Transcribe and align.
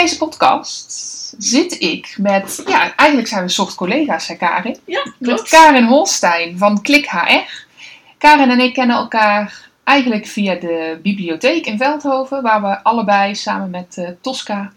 Deze 0.00 0.18
podcast 0.18 0.92
zit 1.38 1.80
ik 1.80 2.14
met, 2.18 2.62
ja, 2.66 2.96
eigenlijk 2.96 3.28
zijn 3.28 3.42
we 3.42 3.48
soort 3.48 3.74
collega's, 3.74 4.28
hè 4.28 4.34
Karin? 4.34 4.76
Ja, 4.84 5.12
Met. 5.18 5.48
Karin 5.48 5.84
Holstein 5.84 6.58
van 6.58 6.82
Klik 6.82 7.10
HR. 7.10 7.66
Karin 8.18 8.50
en 8.50 8.60
ik 8.60 8.74
kennen 8.74 8.96
elkaar 8.96 9.68
eigenlijk 9.84 10.26
via 10.26 10.54
de 10.54 10.98
bibliotheek 11.02 11.66
in 11.66 11.78
Veldhoven, 11.78 12.42
waar 12.42 12.62
we 12.62 12.82
allebei 12.82 13.34
samen 13.34 13.70
met 13.70 13.96
eh, 13.96 14.08
Tosca 14.20 14.72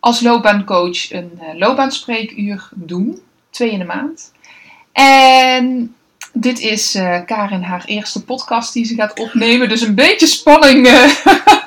als 0.00 0.20
loopbaancoach 0.20 1.12
een 1.12 1.32
eh, 1.40 1.58
loopbaanspreekuur 1.58 2.68
doen. 2.74 3.22
Twee 3.50 3.70
in 3.70 3.78
de 3.78 3.84
maand. 3.84 4.32
En 4.92 5.94
dit 6.32 6.60
is 6.60 6.94
eh, 6.94 7.24
Karin 7.26 7.62
haar 7.62 7.84
eerste 7.84 8.24
podcast 8.24 8.72
die 8.72 8.84
ze 8.84 8.94
gaat 8.94 9.18
opnemen, 9.18 9.68
dus 9.68 9.80
een 9.80 9.94
beetje 9.94 10.26
spanning. 10.26 10.88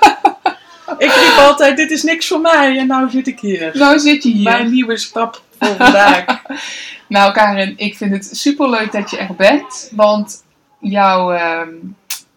riep 1.36 1.46
altijd, 1.46 1.78
dit 1.78 1.92
is 1.92 2.04
niks 2.04 2.28
voor 2.28 2.42
mij. 2.42 2.78
En 2.78 2.88
nou 2.88 3.10
zit 3.10 3.28
ik 3.28 3.40
hier. 3.40 3.72
nou 3.74 4.00
zit 4.00 4.24
je 4.24 4.30
hier. 4.30 4.44
Mijn 4.44 4.72
nieuwe 4.72 4.98
stap 4.98 5.42
voor 5.60 5.76
vandaag. 5.76 6.26
Nou, 7.08 7.34
Karin, 7.34 7.74
ik 7.78 7.98
vind 7.98 8.12
het 8.12 8.38
superleuk 8.38 8.92
dat 8.92 9.10
je 9.10 9.18
er 9.18 9.36
bent. 9.38 9.92
Want 9.96 10.44
jouw, 10.80 11.32
ehm, 11.32 11.70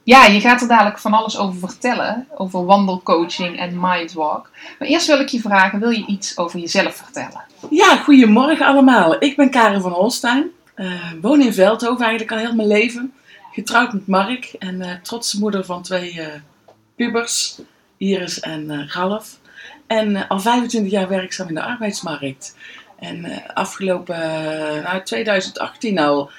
ja, 0.02 0.24
je 0.24 0.40
gaat 0.40 0.60
er 0.60 0.68
dadelijk 0.68 0.98
van 0.98 1.12
alles 1.12 1.38
over 1.38 1.58
vertellen. 1.68 2.26
Over 2.36 2.64
wandelcoaching 2.64 3.58
en 3.58 3.80
mindwalk. 3.80 4.50
Maar 4.78 4.88
eerst 4.88 5.06
wil 5.06 5.20
ik 5.20 5.28
je 5.28 5.40
vragen, 5.40 5.80
wil 5.80 5.90
je 5.90 6.06
iets 6.06 6.38
over 6.38 6.58
jezelf 6.58 6.96
vertellen? 6.96 7.44
Ja, 7.70 7.96
goedemorgen 7.96 8.66
allemaal. 8.66 9.16
Ik 9.18 9.36
ben 9.36 9.50
Karen 9.50 9.80
van 9.80 9.92
Holstein. 9.92 10.50
Eh, 10.74 10.86
woon 11.20 11.40
in 11.40 11.52
Veldhoven 11.52 12.06
eigenlijk 12.06 12.32
al 12.32 12.38
heel 12.38 12.54
mijn 12.54 12.68
leven. 12.68 13.12
Getrouwd 13.52 13.92
met 13.92 14.06
Mark 14.06 14.54
en 14.58 14.80
eh, 14.80 14.90
trotse 15.02 15.38
moeder 15.38 15.64
van 15.64 15.82
twee 15.82 16.20
eh, 16.20 16.26
pubers, 16.96 17.58
Iris 17.98 18.40
en 18.40 18.70
eh 18.70 18.88
Ralf. 18.88 19.38
En 19.88 20.16
eh, 20.16 20.30
al 20.30 20.40
25 20.40 20.92
jaar 20.92 21.08
werkzaam 21.08 21.48
in 21.48 21.54
de 21.54 21.62
arbeidsmarkt. 21.62 22.56
En 22.98 23.24
eh, 23.24 23.54
afgelopen, 23.54 24.16
eh, 24.16 24.84
nou 24.84 25.02
2018 25.02 25.98
al, 25.98 26.30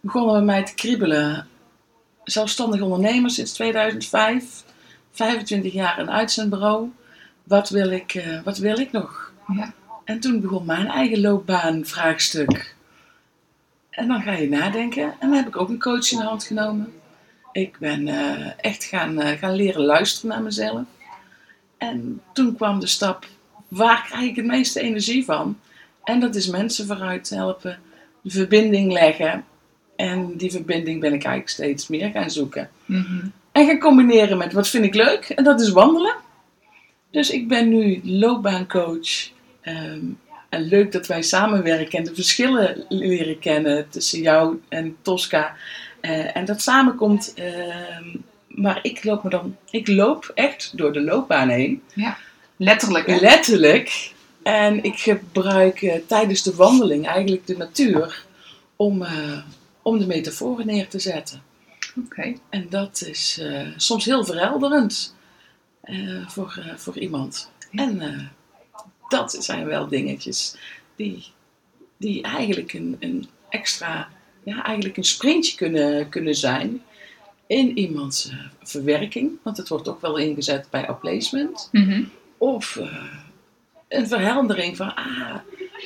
begonnen 0.00 0.34
we 0.34 0.40
mij 0.40 0.64
te 0.64 0.74
kriebelen. 0.74 1.48
Zelfstandig 2.24 2.80
ondernemer 2.80 3.30
sinds 3.30 3.52
2005. 3.52 4.64
25 5.12 5.72
jaar 5.72 5.98
een 5.98 6.10
uitzendbureau. 6.10 6.92
Wat 7.42 7.68
wil 7.68 7.90
ik, 7.90 8.40
wat 8.44 8.58
wil 8.58 8.78
ik 8.78 8.92
nog? 8.92 9.32
Ja. 9.56 9.72
En 10.04 10.20
toen 10.20 10.40
begon 10.40 10.66
mijn 10.66 10.88
eigen 10.88 11.20
loopbaanvraagstuk. 11.20 12.74
En 13.90 14.08
dan 14.08 14.22
ga 14.22 14.32
je 14.32 14.48
nadenken. 14.48 15.02
En 15.02 15.16
dan 15.28 15.32
heb 15.32 15.46
ik 15.46 15.56
ook 15.56 15.68
een 15.68 15.78
coach 15.78 16.10
in 16.10 16.18
de 16.18 16.24
hand 16.24 16.44
genomen. 16.44 16.92
Ik 17.52 17.78
ben 17.78 18.08
echt 18.56 18.84
gaan, 18.84 19.20
gaan 19.20 19.54
leren 19.54 19.84
luisteren 19.84 20.30
naar 20.30 20.42
mezelf. 20.42 20.84
En 21.78 22.20
toen 22.32 22.56
kwam 22.56 22.80
de 22.80 22.86
stap, 22.86 23.26
waar 23.68 24.04
krijg 24.08 24.30
ik 24.30 24.36
het 24.36 24.44
meeste 24.44 24.80
energie 24.80 25.24
van? 25.24 25.58
En 26.04 26.20
dat 26.20 26.34
is 26.34 26.46
mensen 26.46 26.86
vooruit 26.86 27.30
helpen, 27.30 27.78
de 28.20 28.30
verbinding 28.30 28.92
leggen. 28.92 29.44
En 29.96 30.36
die 30.36 30.50
verbinding 30.50 31.00
ben 31.00 31.12
ik 31.12 31.24
eigenlijk 31.24 31.48
steeds 31.48 31.88
meer 31.88 32.10
gaan 32.10 32.30
zoeken. 32.30 32.70
Mhm. 32.84 33.26
En 33.52 33.66
gaan 33.66 33.78
combineren 33.78 34.38
met 34.38 34.52
wat 34.52 34.68
vind 34.68 34.84
ik 34.84 34.94
leuk. 34.94 35.28
En 35.28 35.44
dat 35.44 35.60
is 35.60 35.70
wandelen. 35.70 36.14
Dus 37.10 37.30
ik 37.30 37.48
ben 37.48 37.68
nu 37.68 38.00
loopbaancoach. 38.04 39.30
Ehm, 39.60 40.04
en 40.48 40.62
leuk 40.62 40.92
dat 40.92 41.06
wij 41.06 41.22
samenwerken 41.22 41.98
en 41.98 42.04
de 42.04 42.14
verschillen 42.14 42.84
leren 42.88 43.38
kennen 43.38 43.88
tussen 43.88 44.20
jou 44.20 44.60
en 44.68 44.96
Tosca. 45.02 45.56
Eh, 46.00 46.36
en 46.36 46.44
dat 46.44 46.62
samenkomt. 46.62 47.32
ehm, 47.34 48.16
maar 48.56 48.78
ik 48.82 49.04
loop 49.04 49.22
me 49.22 49.30
dan. 49.30 49.56
Ik 49.70 49.88
loop 49.88 50.30
echt 50.34 50.76
door 50.76 50.92
de 50.92 51.00
loopbaan 51.00 51.48
heen. 51.48 51.82
Letterlijk, 52.56 53.06
hè? 53.06 53.16
Letterlijk. 53.16 54.14
En 54.42 54.82
ik 54.82 54.98
gebruik 54.98 55.82
eh, 55.82 56.00
tijdens 56.06 56.42
de 56.42 56.54
wandeling 56.54 57.06
eigenlijk 57.06 57.46
de 57.46 57.56
natuur 57.56 58.24
om, 58.76 59.02
eh, 59.02 59.38
om 59.82 59.98
de 59.98 60.06
metaforen 60.06 60.66
neer 60.66 60.88
te 60.88 60.98
zetten. 60.98 61.42
Oké. 62.04 62.34
En 62.48 62.66
dat 62.70 63.04
is 63.06 63.38
eh, 63.42 63.66
soms 63.76 64.04
heel 64.04 64.24
verhelderend 64.24 65.14
voor, 66.26 66.74
voor 66.76 66.98
iemand. 66.98 67.50
Ja. 67.70 67.82
En 67.82 68.30
dat 69.08 69.36
zijn 69.40 69.66
wel 69.66 69.88
dingetjes 69.88 70.56
die, 70.96 71.24
die 71.96 72.22
eigenlijk 72.22 72.72
een, 72.72 72.96
een 73.00 73.28
extra, 73.48 74.08
ja, 74.44 74.64
eigenlijk 74.64 74.96
een 74.96 75.04
sprintje 75.04 75.56
kunnen, 75.56 76.08
kunnen 76.08 76.34
zijn 76.34 76.82
in 77.46 77.78
iemands 77.78 78.28
eh, 78.28 78.36
verwerking. 78.62 79.30
Want 79.42 79.56
het 79.56 79.68
wordt 79.68 79.88
ook 79.88 80.00
wel 80.00 80.16
ingezet 80.16 80.66
bij 80.70 80.86
outplacement. 80.86 81.68
Mhm. 81.72 82.02
Of 82.38 82.76
eh, 82.76 83.04
een 83.88 84.08
verheldering 84.08 84.76
van, 84.76 84.94
ah, 84.94 85.34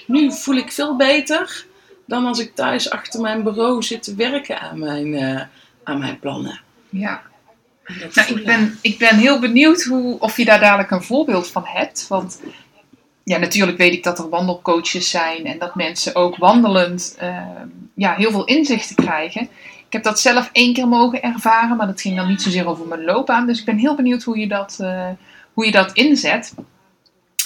nu 0.07 0.33
voel 0.33 0.57
ik 0.57 0.73
veel 0.73 0.97
beter 0.97 1.69
dan 2.11 2.27
als 2.27 2.39
ik 2.39 2.55
thuis 2.55 2.91
achter 2.91 3.21
mijn 3.21 3.43
bureau 3.43 3.83
zit 3.83 4.03
te 4.03 4.15
werken 4.15 4.61
aan 4.61 4.79
mijn, 4.79 5.15
eh, 5.15 5.41
aan 5.85 5.99
mijn 5.99 6.19
plannen. 6.19 6.61
Ja. 6.89 7.23
Nou, 8.15 8.35
ik 8.35 8.45
ben, 8.45 8.79
ik 8.81 8.99
ben 8.99 9.17
heel 9.17 9.39
benieuwd 9.39 9.83
hoe, 9.83 10.19
of 10.19 10.37
je 10.37 10.45
daar 10.45 10.61
dadelijk 10.61 10.91
een 10.91 11.03
voorbeeld 11.03 11.49
van 11.49 11.63
hebt. 11.67 12.09
Want 12.09 12.41
ja, 13.25 13.39
natuurlijk 13.39 13.79
weet 13.79 13.93
ik 13.93 14.03
dat 14.03 14.19
er 14.19 14.29
wandelcoaches 14.29 15.11
zijn 15.11 15.47
en 15.47 15.59
dat 15.59 15.75
mensen 15.75 16.15
ook 16.15 16.37
wandelend 16.37 17.15
eh, 17.19 17.47
ja, 17.95 18.15
heel 18.15 18.31
veel 18.31 18.45
inzichten 18.45 18.97
krijgen. 18.97 19.49
Ik 19.91 19.97
heb 19.97 20.05
dat 20.05 20.21
zelf 20.21 20.51
één 20.53 20.75
keer 20.75 20.89
mogen 20.89 21.23
ervaren, 21.23 21.77
maar 21.77 21.87
dat 21.87 22.01
ging 22.01 22.17
dan 22.17 22.29
niet 22.29 22.43
zozeer 22.43 22.67
over 22.67 22.87
mijn 22.87 23.05
loopbaan. 23.05 23.47
Dus 23.47 23.59
ik 23.59 23.65
ben 23.65 23.77
heel 23.77 23.95
benieuwd 23.95 24.23
hoe 24.23 24.39
je 24.39 24.49
dat, 24.49 24.79
eh, 24.81 25.09
hoe 25.53 25.65
je 25.65 25.71
dat 25.71 25.93
inzet. 25.93 26.55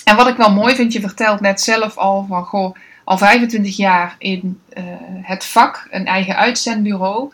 En 0.05 0.17
wat 0.17 0.29
ik 0.29 0.37
wel 0.37 0.53
mooi 0.53 0.75
vind, 0.75 0.93
je 0.93 1.01
vertelt 1.01 1.41
net 1.41 1.61
zelf 1.61 1.97
al 1.97 2.27
van 2.29 2.45
goh, 2.45 2.77
al 3.05 3.19
25 3.19 3.77
jaar 3.77 4.17
in 4.19 4.61
eh, 4.69 4.85
het 5.23 5.45
vak, 5.45 5.87
een 5.91 6.07
eigen 6.07 6.37
uitzendbureau. 6.37 7.33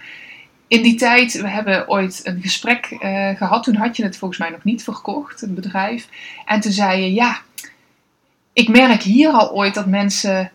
In 0.68 0.82
die 0.82 0.94
tijd, 0.94 1.40
we 1.40 1.48
hebben 1.48 1.88
ooit 1.88 2.20
een 2.24 2.42
gesprek 2.42 2.86
eh, 2.86 3.28
gehad. 3.36 3.62
Toen 3.62 3.76
had 3.76 3.96
je 3.96 4.02
het 4.02 4.16
volgens 4.16 4.40
mij 4.40 4.50
nog 4.50 4.64
niet 4.64 4.84
verkocht, 4.84 5.40
het 5.40 5.54
bedrijf. 5.54 6.08
En 6.44 6.60
toen 6.60 6.72
zei 6.72 7.02
je, 7.02 7.12
ja, 7.12 7.40
ik 8.52 8.68
merk 8.68 9.02
hier 9.02 9.30
al 9.30 9.52
ooit 9.52 9.74
dat 9.74 9.86
mensen 9.86 10.50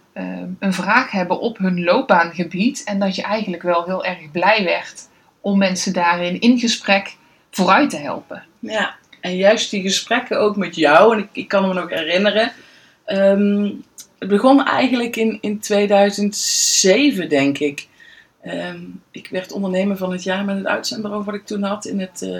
een 0.59 0.73
vraag 0.73 1.11
hebben 1.11 1.39
op 1.39 1.57
hun 1.57 1.83
loopbaangebied. 1.83 2.83
En 2.83 2.99
dat 2.99 3.15
je 3.15 3.21
eigenlijk 3.21 3.63
wel 3.63 3.85
heel 3.85 4.05
erg 4.05 4.31
blij 4.31 4.63
werd 4.63 5.09
om 5.41 5.57
mensen 5.57 5.93
daarin 5.93 6.39
in 6.39 6.59
gesprek 6.59 7.15
vooruit 7.51 7.89
te 7.89 7.97
helpen. 7.97 8.43
Ja, 8.59 8.95
en 9.21 9.35
juist 9.35 9.71
die 9.71 9.81
gesprekken 9.81 10.39
ook 10.39 10.55
met 10.55 10.75
jou, 10.75 11.13
en 11.13 11.19
ik, 11.19 11.29
ik 11.31 11.47
kan 11.47 11.67
me 11.67 11.73
nog 11.73 11.89
herinneren. 11.89 12.51
ehm, 13.05 13.71
het 14.19 14.29
begon 14.29 14.65
eigenlijk 14.65 15.15
in, 15.15 15.37
in 15.41 15.59
2007, 15.59 17.29
denk 17.29 17.57
ik. 17.57 17.87
Ehm, 18.41 18.79
ik 19.11 19.27
werd 19.31 19.51
ondernemer 19.51 19.97
van 19.97 20.11
het 20.11 20.23
jaar 20.23 20.45
met 20.45 20.57
het 20.57 20.65
uitzendbureau 20.65 21.23
wat 21.23 21.35
ik 21.35 21.45
toen 21.45 21.63
had 21.63 21.85
in 21.85 21.99
het 21.99 22.21
eh, 22.21 22.39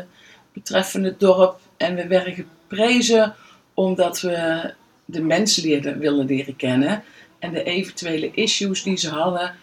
betreffende 0.54 1.16
dorp. 1.18 1.60
En 1.78 1.96
we 1.96 2.08
werden 2.08 2.34
geprezen 2.34 3.36
omdat 3.74 4.22
we 4.22 4.74
de 5.06 5.22
mensen 5.22 5.64
leerden, 5.64 6.00
wilden 6.00 6.26
leren 6.26 6.56
kennen. 6.56 7.04
En 7.40 7.52
de 7.52 7.64
eventuele 7.64 8.32
issues 8.34 8.84
die 8.84 8.98
ze 8.98 9.10
hadden 9.10 9.56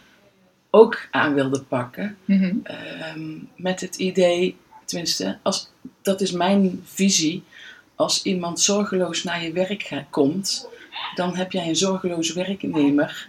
ook 0.71 1.09
aan 1.11 1.35
wilden 1.35 1.67
pakken. 1.67 2.17
Mhm. 2.25 2.55
Ehm, 2.63 3.31
met 3.57 3.81
het 3.81 3.97
idee, 3.97 4.57
tenminste, 4.85 5.39
als, 5.43 5.71
dat 6.03 6.21
is 6.21 6.33
mijn 6.33 6.81
visie. 6.85 7.43
Als 7.95 8.23
iemand 8.23 8.61
zorgeloos 8.61 9.23
naar 9.23 9.45
je 9.45 9.53
werk 9.53 10.05
komt, 10.11 10.69
dan 11.15 11.37
heb 11.37 11.53
jij 11.53 11.69
een 11.69 11.77
zorgeloos 11.77 12.33
werknemer. 12.33 13.29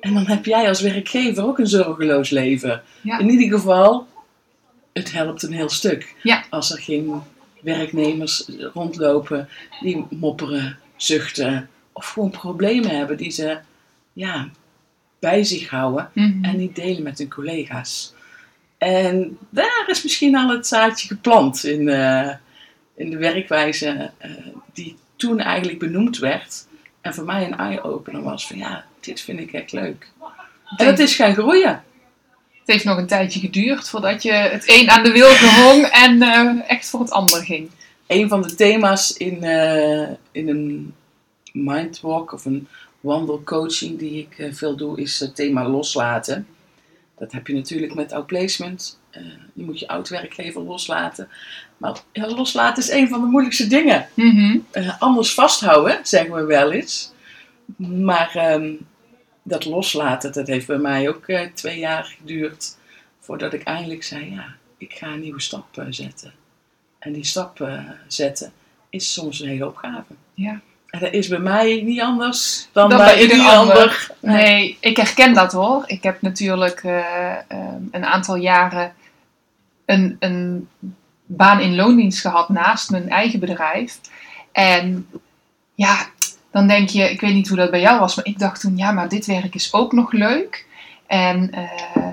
En 0.00 0.14
dan 0.14 0.26
heb 0.26 0.44
jij 0.44 0.68
als 0.68 0.80
werkgever 0.80 1.44
ook 1.44 1.58
een 1.58 1.66
zorgeloos 1.66 2.30
leven. 2.30 2.82
Ja. 3.02 3.18
In 3.18 3.30
ieder 3.30 3.58
geval, 3.58 4.06
het 4.92 5.12
helpt 5.12 5.42
een 5.42 5.52
heel 5.52 5.68
stuk. 5.68 6.14
Ja. 6.22 6.44
Als 6.50 6.72
er 6.72 6.78
geen 6.78 7.22
werknemers 7.60 8.48
rondlopen 8.72 9.48
die 9.80 10.06
mopperen, 10.10 10.78
zuchten 10.96 11.68
of 11.92 12.06
gewoon 12.06 12.30
problemen 12.30 12.96
hebben 12.96 13.16
die 13.16 13.30
ze 13.30 13.58
ja, 14.20 14.48
bij 15.18 15.44
zich 15.44 15.68
houden 15.68 16.10
Mhm. 16.14 16.44
en 16.44 16.56
niet 16.56 16.76
delen 16.76 17.02
met 17.02 17.18
hun 17.18 17.28
collega's. 17.30 18.14
En 18.78 19.38
daar 19.50 19.84
is 19.86 20.02
misschien 20.02 20.36
al 20.36 20.48
het 20.48 20.66
zaadje 20.66 21.06
geplant 21.06 21.64
in, 21.64 21.88
eh, 21.88 22.30
in 22.96 23.10
de 23.10 23.16
werkwijze 23.16 24.10
eh, 24.18 24.30
die 24.72 24.96
toen 25.16 25.40
eigenlijk 25.40 25.78
benoemd 25.78 26.18
werd. 26.18 26.66
En 27.00 27.14
voor 27.14 27.24
mij 27.24 27.44
een 27.44 27.56
eye-opener 27.56 28.22
was 28.22 28.46
van 28.46 28.56
ja, 28.58 28.84
dit 29.00 29.20
vind 29.20 29.40
ik 29.40 29.52
echt 29.52 29.72
leuk. 29.72 30.10
En 30.76 30.86
dat 30.86 30.98
is 30.98 31.14
gaan 31.14 31.34
groeien. 31.34 31.82
Het 32.58 32.68
heeft 32.78 32.84
nog 32.84 32.98
een 32.98 33.06
tijdje 33.06 33.40
geduurd 33.40 33.88
voordat 33.88 34.22
je 34.22 34.32
het 34.32 34.64
een 34.66 34.90
aan 34.90 35.02
de 35.02 35.12
wil 35.12 35.28
gehong 35.30 35.84
en 36.06 36.22
eh, 36.22 36.70
echt 36.70 36.88
voor 36.88 37.00
het 37.00 37.10
ander 37.10 37.44
ging. 37.44 37.70
Een 38.06 38.28
van 38.28 38.42
de 38.42 38.54
thema's 38.54 39.10
in, 39.12 39.42
in 40.32 40.48
een 40.48 40.94
mindwalk 41.52 42.32
of 42.32 42.44
een 42.44 42.68
wandelcoaching 43.00 43.98
die 43.98 44.20
ik 44.20 44.38
eh, 44.38 44.52
veel 44.52 44.76
doe, 44.76 45.00
is 45.00 45.20
het 45.20 45.34
thema 45.34 45.68
loslaten. 45.68 46.46
Dat 47.18 47.32
heb 47.32 47.46
je 47.46 47.54
natuurlijk 47.54 47.94
met 47.94 48.12
outplacement. 48.12 48.98
Uh, 49.16 49.22
je 49.52 49.64
moet 49.64 49.78
je 49.78 49.88
oud-werkgever 49.88 50.62
loslaten. 50.62 51.28
Maar 51.76 52.00
ja, 52.12 52.26
loslaten 52.26 52.82
is 52.82 52.90
een 52.90 53.08
van 53.08 53.20
de 53.20 53.26
moeilijkste 53.26 53.66
dingen. 53.66 54.08
Mhm. 54.14 54.58
Eh, 54.70 55.00
anders 55.00 55.34
vasthouden, 55.34 55.98
zeggen 56.02 56.34
we 56.34 56.44
wel 56.44 56.72
eens. 56.72 57.12
Maar 57.76 58.30
ehm, 58.34 58.72
dat 59.42 59.64
loslaten, 59.64 60.32
dat 60.32 60.46
heeft 60.46 60.66
bij 60.66 60.78
mij 60.78 61.08
ook 61.08 61.26
eh, 61.26 61.46
twee 61.54 61.78
jaar 61.78 62.04
geduurd. 62.04 62.76
Voordat 63.20 63.52
ik 63.52 63.62
eindelijk 63.62 64.02
zei, 64.02 64.30
ja, 64.30 64.56
ik 64.78 64.92
ga 64.92 65.06
een 65.06 65.20
nieuwe 65.20 65.40
stap 65.40 65.78
eh, 65.78 65.86
zetten. 65.90 66.32
En 66.98 67.12
die 67.12 67.24
stap 67.24 67.60
eh, 67.60 67.90
zetten 68.06 68.52
is 68.88 69.12
soms 69.12 69.40
een 69.40 69.48
hele 69.48 69.66
opgave. 69.66 70.14
Ja. 70.34 70.60
Dat 70.90 71.12
is 71.12 71.28
bij 71.28 71.38
mij 71.38 71.82
niet 71.84 72.00
anders 72.00 72.68
dan, 72.72 72.88
Dan 72.88 72.98
bij 72.98 73.06
bij 73.06 73.22
ieder 73.22 73.36
ieder 73.36 73.52
ander. 73.52 73.76
ander. 73.76 74.10
Nee, 74.20 74.76
ik 74.80 74.96
herken 74.96 75.34
dat 75.34 75.52
hoor. 75.52 75.82
Ik 75.86 76.02
heb 76.02 76.22
natuurlijk 76.22 76.80
eh, 76.84 77.30
ehm, 77.48 77.82
een 77.90 78.04
aantal 78.04 78.36
jaren 78.36 78.92
een, 79.86 80.16
een 80.18 80.68
baan 81.26 81.60
in 81.60 81.74
loondienst 81.74 82.20
gehad 82.20 82.48
naast 82.48 82.90
mijn 82.90 83.08
eigen 83.08 83.40
bedrijf. 83.40 84.00
En 84.52 85.06
ja, 85.74 86.06
dan 86.50 86.66
denk 86.66 86.88
je, 86.88 87.10
ik 87.10 87.20
weet 87.20 87.34
niet 87.34 87.48
hoe 87.48 87.56
dat 87.56 87.70
bij 87.70 87.80
jou 87.80 88.00
was, 88.00 88.14
maar 88.14 88.24
ik 88.24 88.38
dacht 88.38 88.60
toen, 88.60 88.76
ja, 88.76 88.92
maar 88.92 89.08
dit 89.08 89.26
werk 89.26 89.54
is 89.54 89.72
ook 89.72 89.92
nog 89.92 90.12
leuk. 90.12 90.66
En 91.06 91.50
eh, 91.50 92.08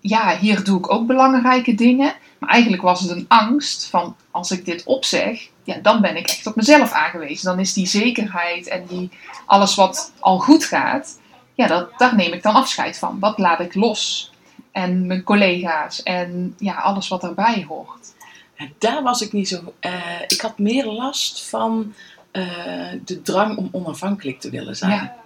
ja, 0.00 0.36
hier 0.38 0.64
doe 0.64 0.78
ik 0.78 0.92
ook 0.92 1.06
belangrijke 1.06 1.74
dingen. 1.74 2.12
Maar 2.40 2.50
eigenlijk 2.50 2.82
was 2.82 3.00
het 3.00 3.10
een 3.10 3.24
angst 3.28 3.86
van, 3.86 4.16
als 4.30 4.50
ik 4.50 4.64
dit 4.64 4.84
opzeg, 4.84 5.48
ja, 5.64 5.76
dan 5.82 6.00
ben 6.00 6.16
ik 6.16 6.28
echt 6.28 6.46
op 6.46 6.56
mezelf 6.56 6.92
aangewezen. 6.92 7.44
Dan 7.44 7.58
is 7.58 7.72
die 7.72 7.86
zekerheid 7.86 8.66
en 8.68 8.86
die, 8.86 9.10
alles 9.46 9.74
wat 9.74 10.12
al 10.18 10.38
goed 10.38 10.64
gaat, 10.64 11.18
ja, 11.54 11.66
dat, 11.66 11.98
daar 11.98 12.16
neem 12.16 12.32
ik 12.32 12.42
dan 12.42 12.54
afscheid 12.54 12.98
van. 12.98 13.20
Dat 13.20 13.38
laat 13.38 13.60
ik 13.60 13.74
los. 13.74 14.32
En 14.72 15.06
mijn 15.06 15.22
collega's 15.22 16.02
en 16.02 16.54
ja, 16.58 16.74
alles 16.74 17.08
wat 17.08 17.22
erbij 17.22 17.64
hoort. 17.68 18.14
En 18.56 18.72
daar 18.78 19.02
was 19.02 19.20
ik 19.22 19.32
niet 19.32 19.48
zo. 19.48 19.74
eh, 19.80 20.20
ik 20.26 20.40
had 20.40 20.58
meer 20.58 20.86
last 20.86 21.48
van 21.48 21.94
eh, 22.30 22.92
de 23.04 23.22
drang 23.22 23.56
om 23.56 23.68
onafhankelijk 23.72 24.40
te 24.40 24.50
willen 24.50 24.76
zijn. 24.76 24.90
Ja. 24.90 25.16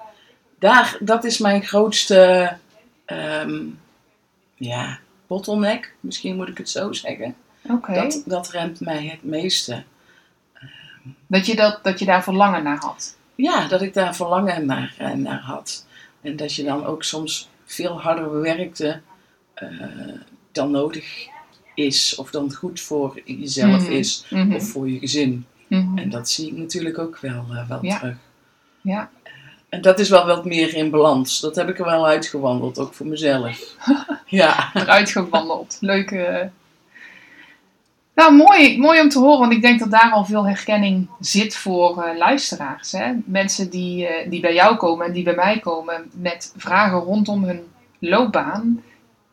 Daar, 0.59 0.97
dat 1.01 1.25
is 1.25 1.39
mijn 1.39 1.63
grootste 1.63 2.53
ehm, 3.05 3.61
ja, 4.55 4.99
bottleneck, 5.27 5.95
misschien 6.01 6.37
moet 6.37 6.49
ik 6.49 6.59
het 6.59 6.71
zo 6.71 6.93
zeggen. 6.93 7.35
Dat, 7.87 8.23
dat 8.27 8.51
remt 8.51 8.81
mij 8.81 9.07
het 9.07 9.23
meeste. 9.25 9.83
Dat, 11.27 11.47
je 11.47 11.57
dat, 11.57 11.79
dat 11.85 11.99
je 11.99 12.05
daar 12.05 12.23
verlangen 12.23 12.63
naar 12.63 12.79
had. 12.79 13.17
Ja, 13.35 13.69
dat 13.69 13.83
ik 13.83 13.95
daar 13.95 14.17
verlangen 14.17 14.67
naar, 14.67 14.95
eh, 14.99 15.11
naar 15.13 15.41
had. 15.41 15.87
En 16.21 16.37
dat 16.37 16.55
je 16.55 16.63
dan 16.65 16.85
ook 16.85 17.03
soms 17.03 17.49
veel 17.65 18.01
harder 18.01 18.41
werkte 18.41 19.01
eh, 19.55 19.69
dan 20.53 20.71
nodig 20.71 21.27
is. 21.75 22.15
Of 22.15 22.31
dan 22.31 22.53
goed 22.53 22.81
voor 22.81 23.21
jezelf 23.25 23.83
Mhm. 23.83 23.93
is. 23.93 24.27
Mhm. 24.31 24.55
Of 24.55 24.69
voor 24.69 24.89
je 24.91 24.99
gezin. 24.99 25.47
Mhm. 25.67 25.99
En 25.99 26.11
dat 26.11 26.29
zie 26.29 26.47
ik 26.47 26.57
natuurlijk 26.57 26.99
ook 26.99 27.19
wel, 27.19 27.47
eh, 27.51 27.69
wel 27.69 27.85
Ja. 27.85 27.99
terug. 27.99 28.17
Ja. 28.81 29.11
En 29.75 29.81
dat 29.81 29.99
is 29.99 30.09
wel 30.09 30.27
wat 30.27 30.45
meer 30.45 30.75
in 30.75 30.91
balans. 30.91 31.41
Dat 31.41 31.57
heb 31.57 31.69
ik 31.69 31.79
er 31.79 31.85
wel 31.85 32.07
uitgewandeld, 32.07 32.79
ook 32.79 32.95
voor 32.95 33.07
mezelf. 33.07 33.77
ja. 34.27 34.71
eruit 34.75 35.11
gewandeld. 35.11 35.77
Leuke. 35.81 36.51
Nou, 38.15 38.35
mooi, 38.35 38.79
mooi 38.79 39.01
om 39.01 39.09
te 39.09 39.19
horen, 39.19 39.39
want 39.39 39.53
ik 39.53 39.63
denk 39.63 39.79
dat 39.79 39.91
daar 39.91 40.11
al 40.13 40.25
veel 40.25 40.47
herkenning 40.47 41.09
zit 41.21 41.57
voor 41.57 42.03
eh, 42.03 42.17
luisteraars. 42.17 42.93
Hè? 42.93 43.13
Mensen 43.25 43.71
die, 43.71 44.07
eh, 44.07 44.31
die 44.31 44.41
bij 44.41 44.55
jou 44.55 44.77
komen 44.77 45.07
en 45.07 45.13
die 45.13 45.23
bij 45.23 45.35
mij 45.35 45.59
komen 45.59 46.11
met 46.13 46.53
vragen 46.57 46.99
rondom 46.99 47.45
hun 47.45 47.63
loopbaan, 47.99 48.83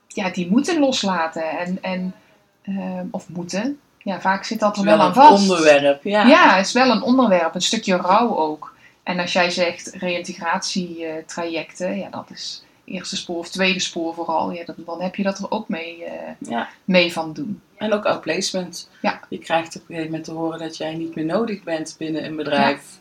ja, 0.08 0.30
die 0.30 0.50
moeten 0.50 0.80
loslaten. 0.80 1.50
En, 1.60 1.78
en, 1.82 2.14
eh, 2.62 3.02
of 3.12 3.30
moeten. 3.30 3.80
Ja, 3.98 4.22
vaak 4.22 4.44
zit 4.44 4.60
dat 4.60 4.78
er 4.78 4.84
wel, 4.84 4.98
Wel 4.98 5.02
aan 5.02 5.10
een 5.10 5.16
vast. 5.16 5.42
onderwerp, 5.42 6.04
ja. 6.04 6.26
Ja, 6.26 6.58
is 6.58 6.74
wel 6.74 6.92
een 6.92 7.02
onderwerp, 7.02 7.56
een 7.56 7.62
stukje 7.62 7.96
rouw 7.96 8.38
ook. 8.38 8.72
En 9.03 9.19
als 9.19 9.33
jij 9.33 9.50
zegt 9.50 9.88
reïntegratietrajecten, 9.94 11.98
ja, 11.98 12.09
dat 12.09 12.30
is 12.30 12.63
eerste 12.86 13.18
spoor 13.18 13.38
of 13.38 13.50
tweede 13.50 13.80
spoor 13.80 14.13
vooral, 14.13 14.51
ja, 14.51 14.65
dan, 14.65 14.75
dan 14.77 15.01
heb 15.01 15.15
je 15.15 15.24
dat 15.24 15.39
er 15.39 15.51
ook 15.51 15.69
mee, 15.69 16.03
eh, 16.03 16.31
Ja. 16.39 16.69
mee 16.86 17.13
van 17.13 17.33
doen. 17.33 17.62
En 17.77 17.94
ook 17.94 18.06
outplacement. 18.06 18.89
Ja. 19.01 19.19
Je 19.30 19.38
krijgt 19.38 19.75
op 19.75 19.81
een 19.81 19.88
gegeven 19.88 20.06
moment 20.07 20.24
te 20.24 20.31
horen 20.31 20.59
dat 20.59 20.77
jij 20.77 20.95
niet 20.95 21.15
meer 21.15 21.25
nodig 21.25 21.63
bent 21.63 21.95
binnen 21.98 22.25
een 22.25 22.36
bedrijf. 22.36 23.00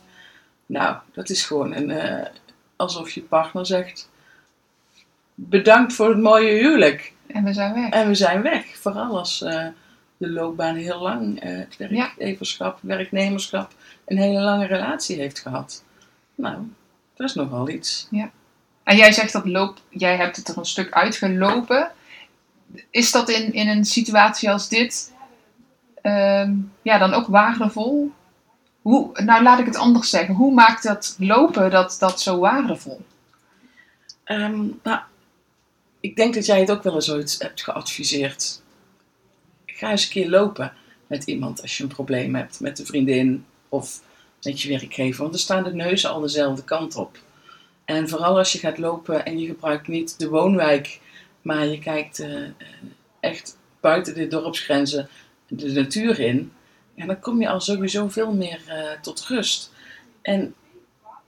Nou, 0.65 0.95
dat 1.13 1.29
is 1.29 1.45
gewoon 1.45 1.75
een, 1.75 1.91
eh, 1.91 2.25
alsof 2.75 3.11
je 3.11 3.21
partner 3.21 3.65
zegt: 3.65 4.09
Bedankt 5.35 5.93
voor 5.93 6.09
het 6.09 6.19
mooie 6.19 6.51
huwelijk. 6.51 7.13
En 7.27 7.43
we 7.43 7.53
zijn 7.53 7.73
weg. 7.73 7.89
En 7.89 8.07
we 8.07 8.15
zijn 8.15 8.41
weg. 8.41 8.77
Vooral 8.77 9.17
als 9.17 9.41
eh, 9.41 9.65
de 10.17 10.29
loopbaan 10.29 10.75
heel 10.75 11.01
lang, 11.01 11.43
het 11.43 11.77
werkgeverschap, 11.77 12.79
werknemerschap, 12.81 13.71
een 14.05 14.17
hele 14.17 14.39
lange 14.39 14.65
relatie 14.65 15.19
heeft 15.19 15.39
gehad. 15.39 15.83
Nou, 16.41 16.57
dat 17.15 17.29
is 17.29 17.35
nogal 17.35 17.69
iets. 17.69 18.07
En 18.83 18.97
jij 18.97 19.11
zegt 19.11 19.33
dat 19.33 19.45
loop, 19.45 19.79
jij 19.89 20.15
hebt 20.15 20.35
het 20.35 20.47
er 20.47 20.57
een 20.57 20.65
stuk 20.65 20.91
uitgelopen. 20.93 21.91
Is 22.89 23.11
dat 23.11 23.29
in, 23.29 23.53
in 23.53 23.67
een 23.67 23.85
situatie 23.85 24.51
als 24.51 24.69
dit 24.69 25.13
ehm, 26.01 26.53
ja, 26.81 26.97
dan 26.97 27.13
ook 27.13 27.27
waardevol? 27.27 28.11
Hoe, 28.81 29.21
nou, 29.23 29.43
laat 29.43 29.59
ik 29.59 29.65
het 29.65 29.75
anders 29.75 30.09
zeggen. 30.09 30.35
Hoe 30.35 30.53
maakt 30.53 30.83
dat 30.83 31.15
lopen 31.19 31.71
dat, 31.71 31.95
dat 31.99 32.21
zo 32.21 32.39
waardevol? 32.39 33.01
Ehm, 34.23 34.67
nou, 34.83 34.99
ik 35.99 36.15
denk 36.15 36.33
dat 36.33 36.45
jij 36.45 36.59
het 36.59 36.71
ook 36.71 36.83
wel 36.83 36.95
eens 36.95 37.11
ooit 37.11 37.35
hebt 37.39 37.63
geadviseerd. 37.63 38.61
Ga 39.65 39.91
eens 39.91 40.03
een 40.03 40.09
keer 40.09 40.29
lopen 40.29 40.73
met 41.07 41.23
iemand 41.23 41.61
als 41.61 41.77
je 41.77 41.83
een 41.83 41.89
probleem 41.89 42.35
hebt 42.35 42.59
met 42.59 42.79
een 42.79 42.85
vriendin 42.85 43.45
of 43.69 44.01
met 44.41 44.61
je 44.61 44.69
werkgever. 44.69 45.19
Want 45.19 45.31
dan 45.31 45.41
staan 45.41 45.63
de 45.63 45.73
neuzen 45.73 46.09
al 46.09 46.19
dezelfde 46.19 46.63
kant 46.63 46.95
op. 46.95 47.17
En 47.85 48.09
vooral 48.09 48.37
als 48.37 48.51
je 48.51 48.59
gaat 48.59 48.77
lopen 48.77 49.25
en 49.25 49.39
je 49.39 49.45
gebruikt 49.45 49.87
niet 49.87 50.19
de 50.19 50.29
woonwijk, 50.29 50.99
maar 51.41 51.65
je 51.65 51.79
kijkt 51.79 52.19
eh, 52.19 52.43
eh, 52.43 52.51
echt 53.19 53.57
buiten 53.79 54.13
de 54.13 54.27
dorpsgrenzen 54.27 55.09
de 55.47 55.71
natuur 55.71 56.19
in. 56.19 56.51
Ja, 56.95 57.05
dan 57.05 57.19
kom 57.19 57.41
je 57.41 57.49
al 57.49 57.61
sowieso 57.61 58.07
veel 58.07 58.33
meer 58.33 58.61
eh, 58.67 59.01
tot 59.01 59.25
rust. 59.25 59.71
En 60.21 60.53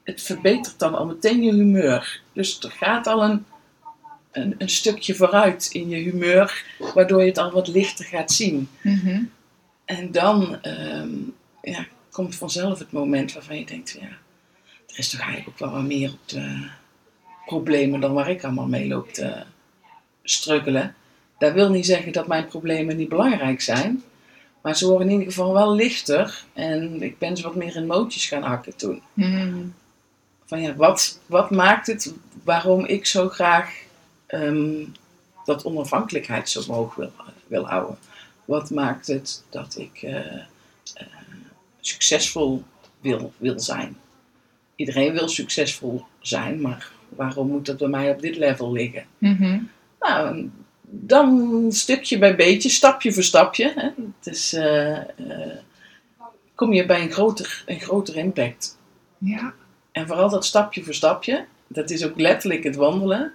het 0.03 0.21
verbetert 0.21 0.79
dan 0.79 0.95
al 0.95 1.05
meteen 1.05 1.43
je 1.43 1.53
humeur. 1.53 2.21
Dus 2.33 2.59
er 2.59 2.71
gaat 2.71 3.07
al 3.07 3.23
een, 3.23 3.45
een, 4.31 4.55
een 4.57 4.69
stukje 4.69 5.15
vooruit 5.15 5.69
in 5.71 5.89
je 5.89 5.97
humeur, 5.97 6.65
waardoor 6.93 7.21
je 7.21 7.27
het 7.27 7.37
al 7.37 7.51
wat 7.51 7.67
lichter 7.67 8.05
gaat 8.05 8.31
zien. 8.31 8.69
Mhm. 8.81 9.23
En 9.85 10.11
dan 10.11 10.61
ehm, 10.61 11.09
ja, 11.61 11.85
komt 12.13 12.35
vanzelf 12.35 12.79
het 12.79 12.91
moment 12.91 13.33
waarvan 13.33 13.59
je 13.59 13.65
denkt, 13.65 13.97
ja, 13.99 14.07
er 14.87 14.97
is 14.97 15.09
toch 15.09 15.19
eigenlijk 15.19 15.49
ook 15.49 15.59
wel 15.59 15.71
wat 15.71 15.87
meer 15.87 16.11
op 16.11 16.29
de 16.29 16.67
problemen 17.45 17.99
dan 17.99 18.13
waar 18.13 18.29
ik 18.29 18.43
allemaal 18.43 18.67
mee 18.67 18.87
loop 18.87 19.13
te 19.13 19.43
struggelen. 20.23 20.95
Dat 21.37 21.53
wil 21.53 21.69
niet 21.69 21.85
zeggen 21.85 22.11
dat 22.11 22.27
mijn 22.27 22.47
problemen 22.47 22.97
niet 22.97 23.09
belangrijk 23.09 23.61
zijn, 23.61 24.03
maar 24.61 24.75
ze 24.75 24.87
worden 24.87 25.07
in 25.07 25.13
ieder 25.13 25.33
geval 25.33 25.53
wel 25.53 25.75
lichter 25.75 26.43
en 26.53 27.01
ik 27.01 27.17
ben 27.17 27.37
ze 27.37 27.43
wat 27.43 27.55
meer 27.55 27.75
in 27.75 27.87
mootjes 27.87 28.25
gaan 28.25 28.43
hakken 28.43 28.75
toen. 28.75 29.01
Mhm. 29.13 29.65
Van 30.45 30.61
ja, 30.61 30.75
wat, 30.75 31.19
wat 31.25 31.51
maakt 31.51 31.87
het 31.87 32.13
waarom 32.43 32.85
ik 32.85 33.05
zo 33.05 33.29
graag 33.29 33.73
ehm, 34.25 34.85
dat 35.45 35.65
onafhankelijkheid 35.65 36.49
zo 36.49 36.61
hoog 36.73 36.95
wil, 36.95 37.11
wil 37.47 37.65
houden? 37.65 37.97
Wat 38.45 38.69
maakt 38.69 39.07
het 39.07 39.43
dat 39.49 39.77
ik 39.77 40.01
eh, 40.01 40.35
eh, 40.93 41.07
succesvol 41.85 42.63
wil, 43.01 43.33
wil 43.37 43.59
zijn? 43.59 43.97
Iedereen 44.75 45.13
wil 45.13 45.27
succesvol 45.27 46.03
zijn, 46.19 46.61
maar 46.61 46.91
waarom 47.09 47.47
moet 47.47 47.65
dat 47.65 47.77
bij 47.77 47.87
mij 47.87 48.11
op 48.11 48.21
dit 48.21 48.37
level 48.37 48.71
liggen? 48.71 49.05
Mhm. 49.17 49.59
Nou, 49.99 50.49
dan 50.81 51.65
stukje 51.71 52.17
bij 52.17 52.35
beetje, 52.35 52.69
stapje 52.69 53.13
voor 53.13 53.23
stapje. 53.23 53.73
Hè? 53.75 53.89
Het 54.19 54.33
is, 54.33 54.53
eh, 54.53 54.97
eh, 54.97 55.57
kom 56.55 56.73
je 56.73 56.85
bij 56.85 57.01
een 57.01 57.11
groter, 57.11 57.63
een 57.65 57.79
groter 57.79 58.15
impact. 58.15 58.77
Ja. 59.17 59.53
En 59.91 60.07
vooral 60.07 60.29
dat 60.29 60.45
stapje 60.45 60.83
voor 60.83 60.93
stapje, 60.93 61.45
dat 61.67 61.89
is 61.89 62.05
ook 62.05 62.19
letterlijk 62.19 62.63
het 62.63 62.75
wandelen. 62.75 63.33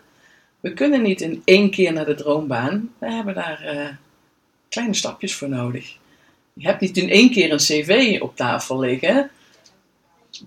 We 0.60 0.72
kunnen 0.72 1.02
niet 1.02 1.20
in 1.20 1.42
één 1.44 1.70
keer 1.70 1.92
naar 1.92 2.06
de 2.06 2.14
droombaan. 2.14 2.92
We 2.98 3.12
hebben 3.12 3.34
daar 3.34 3.60
eh, 3.60 3.88
kleine 4.68 4.94
stapjes 4.94 5.34
voor 5.34 5.48
nodig. 5.48 5.96
Je 6.58 6.66
hebt 6.66 6.80
niet 6.80 6.96
in 6.96 7.10
één 7.10 7.30
keer 7.30 7.52
een 7.52 7.58
cv 7.58 8.18
op 8.20 8.36
tafel 8.36 8.78
liggen. 8.78 9.30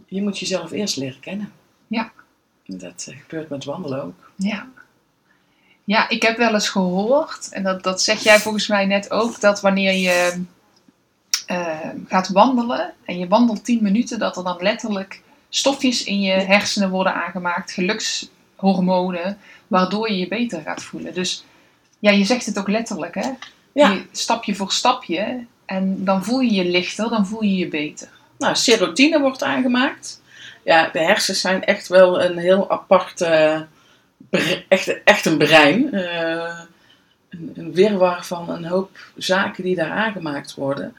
Je 0.08 0.22
moet 0.22 0.40
jezelf 0.40 0.72
eerst 0.72 0.98
leren 0.98 1.20
kennen. 1.20 1.52
Ja. 1.88 2.12
Dat 2.66 3.06
eh, 3.10 3.18
gebeurt 3.22 3.50
met 3.50 3.66
wandelen 3.66 4.04
ook. 4.04 4.32
Ja. 4.36 4.68
Ja, 5.84 6.10
ik 6.10 6.22
heb 6.22 6.38
wel 6.38 6.54
eens 6.54 6.70
gehoord, 6.70 7.50
en 7.52 7.64
dat, 7.64 7.84
dat 7.84 8.02
zeg 8.02 8.24
jij 8.24 8.40
volgens 8.40 8.68
mij 8.68 8.86
net 8.86 9.12
ook, 9.12 9.40
dat 9.40 9.62
wanneer 9.62 9.94
je 9.94 10.44
eh, 11.46 11.90
gaat 12.08 12.30
wandelen 12.30 12.94
en 13.06 13.20
je 13.20 13.28
wandelt 13.28 13.66
10 13.66 13.84
minuten, 13.84 14.20
dat 14.20 14.38
er 14.38 14.44
dan 14.44 14.58
letterlijk 14.62 15.22
stofjes 15.50 16.04
in 16.04 16.22
je 16.22 16.32
hersenen 16.32 16.90
worden 16.90 17.14
aangemaakt, 17.14 17.72
gelukshormonen, 17.72 19.38
waardoor 19.68 20.12
je 20.12 20.18
je 20.18 20.28
beter 20.28 20.62
gaat 20.62 20.84
voelen. 20.84 21.14
Dus 21.14 21.46
ja, 22.00 22.12
je 22.12 22.24
zegt 22.24 22.46
het 22.46 22.60
ook 22.60 22.68
letterlijk, 22.68 23.16
hè? 23.16 23.30
Ja. 23.74 23.92
Je, 23.92 24.06
stapje 24.12 24.56
voor 24.56 24.72
stapje, 24.72 25.46
en 25.72 26.06
dan 26.06 26.24
voel 26.24 26.40
je 26.40 26.54
je 26.54 26.66
lichter, 26.66 27.10
dan 27.10 27.28
voel 27.28 27.44
je 27.44 27.56
je 27.56 27.68
beter. 27.68 28.10
Nou, 28.38 28.56
serotine 28.56 29.20
wordt 29.20 29.44
aangemaakt. 29.44 30.22
Ja, 30.64 30.90
de 30.90 31.00
hersens 31.00 31.42
zijn 31.42 31.64
echt 31.64 31.88
wel 31.88 32.22
een 32.22 32.38
heel 32.38 32.72
apart, 32.72 33.22
echt, 34.68 35.04
echt 35.04 35.26
een 35.26 35.38
brein. 35.38 35.94
Eh, 35.94 36.60
een, 37.30 37.52
een 37.56 37.74
wirwar 37.74 38.26
van 38.26 38.50
een 38.50 38.66
hoop 38.66 38.98
zaken 39.16 39.64
die 39.64 39.76
daar 39.76 39.92
aangemaakt 39.92 40.56
worden. 40.56 40.96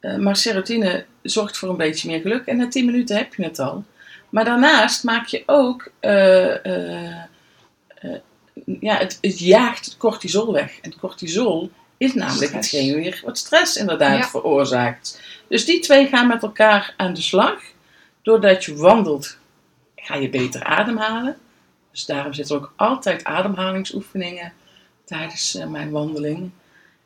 Eh, 0.00 0.16
maar 0.16 0.36
serotine 0.36 1.04
zorgt 1.22 1.56
voor 1.56 1.68
een 1.68 1.76
beetje 1.76 2.10
meer 2.10 2.20
geluk. 2.20 2.46
En 2.46 2.56
na 2.56 2.68
10 2.68 2.86
minuten 2.86 3.16
heb 3.16 3.34
je 3.34 3.42
het 3.42 3.58
al. 3.58 3.84
Maar 4.28 4.44
daarnaast 4.44 5.04
maak 5.04 5.26
je 5.26 5.42
ook... 5.46 5.90
eh, 6.00 6.64
ja, 8.80 8.96
het, 8.96 9.18
het 9.20 9.38
jaagt 9.38 9.84
het 9.84 9.96
cortisol 9.96 10.52
weg. 10.52 10.80
En 10.80 10.90
het 10.90 10.98
cortisol 10.98 11.70
is 11.96 12.14
namelijk 12.14 12.46
Stress. 12.50 12.70
hetgeen 12.70 12.94
weer 12.94 13.20
wat 13.24 13.38
stress 13.38 13.76
inderdaad 13.76 14.18
Ja. 14.18 14.28
veroorzaakt. 14.28 15.20
Dus 15.48 15.64
die 15.64 15.80
twee 15.80 16.06
gaan 16.06 16.26
met 16.26 16.42
elkaar 16.42 16.94
aan 16.96 17.14
de 17.14 17.20
slag. 17.20 17.60
Doordat 18.22 18.64
je 18.64 18.74
wandelt, 18.76 19.36
ga 19.96 20.14
je 20.14 20.28
beter 20.30 20.64
ademhalen. 20.64 21.36
Dus 21.90 22.04
daarom 22.06 22.32
zitten 22.32 22.56
ook 22.56 22.72
altijd 22.76 23.24
ademhalingsoefeningen 23.24 24.52
tijdens 25.04 25.54
eh, 25.54 25.66
mijn 25.66 25.90
wandeling. 25.90 26.50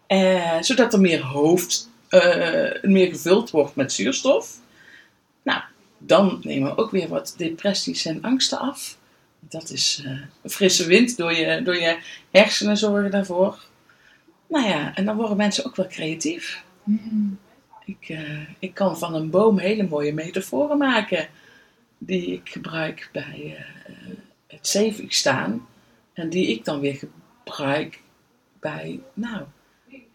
Eh, 0.07 0.57
zodat 0.61 0.93
er 0.93 1.01
meer 1.01 1.23
hoofd, 1.23 1.89
eh, 2.09 2.83
meer 2.83 3.07
gevuld 3.11 3.51
wordt 3.51 3.75
met 3.77 3.93
zuurstof. 3.93 4.49
Nou, 5.43 5.61
dan 5.99 6.41
nemen 6.43 6.75
we 6.75 6.83
ook 6.83 6.91
weer 6.91 7.09
wat 7.09 7.35
depressies 7.37 8.05
en 8.07 8.23
angsten 8.23 8.59
af. 8.59 8.97
Dat 9.41 9.71
is 9.71 10.03
eh, 10.05 10.11
een 10.43 10.51
frisse 10.51 10.87
wind 10.87 11.17
door 11.17 11.33
je, 11.35 11.63
door 11.63 11.77
je 11.77 11.99
hersenen 12.31 12.77
zorgen 12.77 13.11
daarvoor. 13.11 13.59
Nou 14.51 14.67
ja, 14.67 14.95
en 14.95 15.05
dan 15.05 15.17
worden 15.17 15.37
mensen 15.37 15.65
ook 15.65 15.77
wel 15.77 15.87
creatief. 15.87 16.65
Ik, 17.85 18.09
eh, 18.09 18.41
ik 18.59 18.75
kan 18.75 18.99
van 18.99 19.15
een 19.15 19.31
boom 19.31 19.59
hele 19.59 19.89
mooie 19.89 20.15
metaforen 20.15 20.79
maken. 20.79 21.29
Die 21.99 22.33
ik 22.33 22.49
gebruik 22.49 23.09
bij 23.13 23.57
eh, 23.57 23.95
het 24.47 24.69
zeevig 24.69 25.15
staan. 25.15 25.67
En 26.13 26.29
die 26.29 26.49
ik 26.49 26.65
dan 26.65 26.81
weer 26.81 26.95
gebruik 26.95 28.03
bij, 28.61 29.01
nou, 29.15 29.43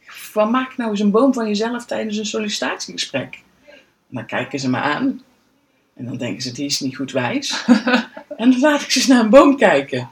van 0.05 0.51
maak 0.51 0.77
nou 0.77 0.89
eens 0.89 0.99
een 0.99 1.11
boom 1.11 1.33
van 1.33 1.47
jezelf 1.47 1.85
tijdens 1.85 2.17
een 2.17 2.25
sollicitatiegesprek. 2.25 3.43
En 4.09 4.15
dan 4.15 4.25
kijken 4.25 4.59
ze 4.59 4.69
me 4.69 4.77
aan. 4.77 5.23
En 5.93 6.05
dan 6.05 6.17
denken 6.17 6.41
ze, 6.41 6.51
die 6.51 6.65
is 6.65 6.79
niet 6.79 6.95
goed 6.95 7.11
wijs. 7.11 7.65
en 8.37 8.51
dan 8.51 8.59
laat 8.59 8.81
ik 8.81 8.91
ze 8.91 8.99
eens 8.99 9.07
naar 9.07 9.23
een 9.23 9.29
boom 9.29 9.57
kijken. 9.57 10.09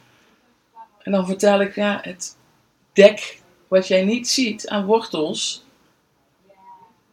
En 1.02 1.12
dan 1.12 1.26
vertel 1.26 1.62
ik, 1.62 1.76
ja, 1.76 2.00
het 2.02 2.38
dek 2.94 3.42
wat 3.74 3.88
jij 3.88 4.04
niet 4.04 4.28
ziet 4.28 4.68
aan 4.68 4.86
wortels, 4.86 5.64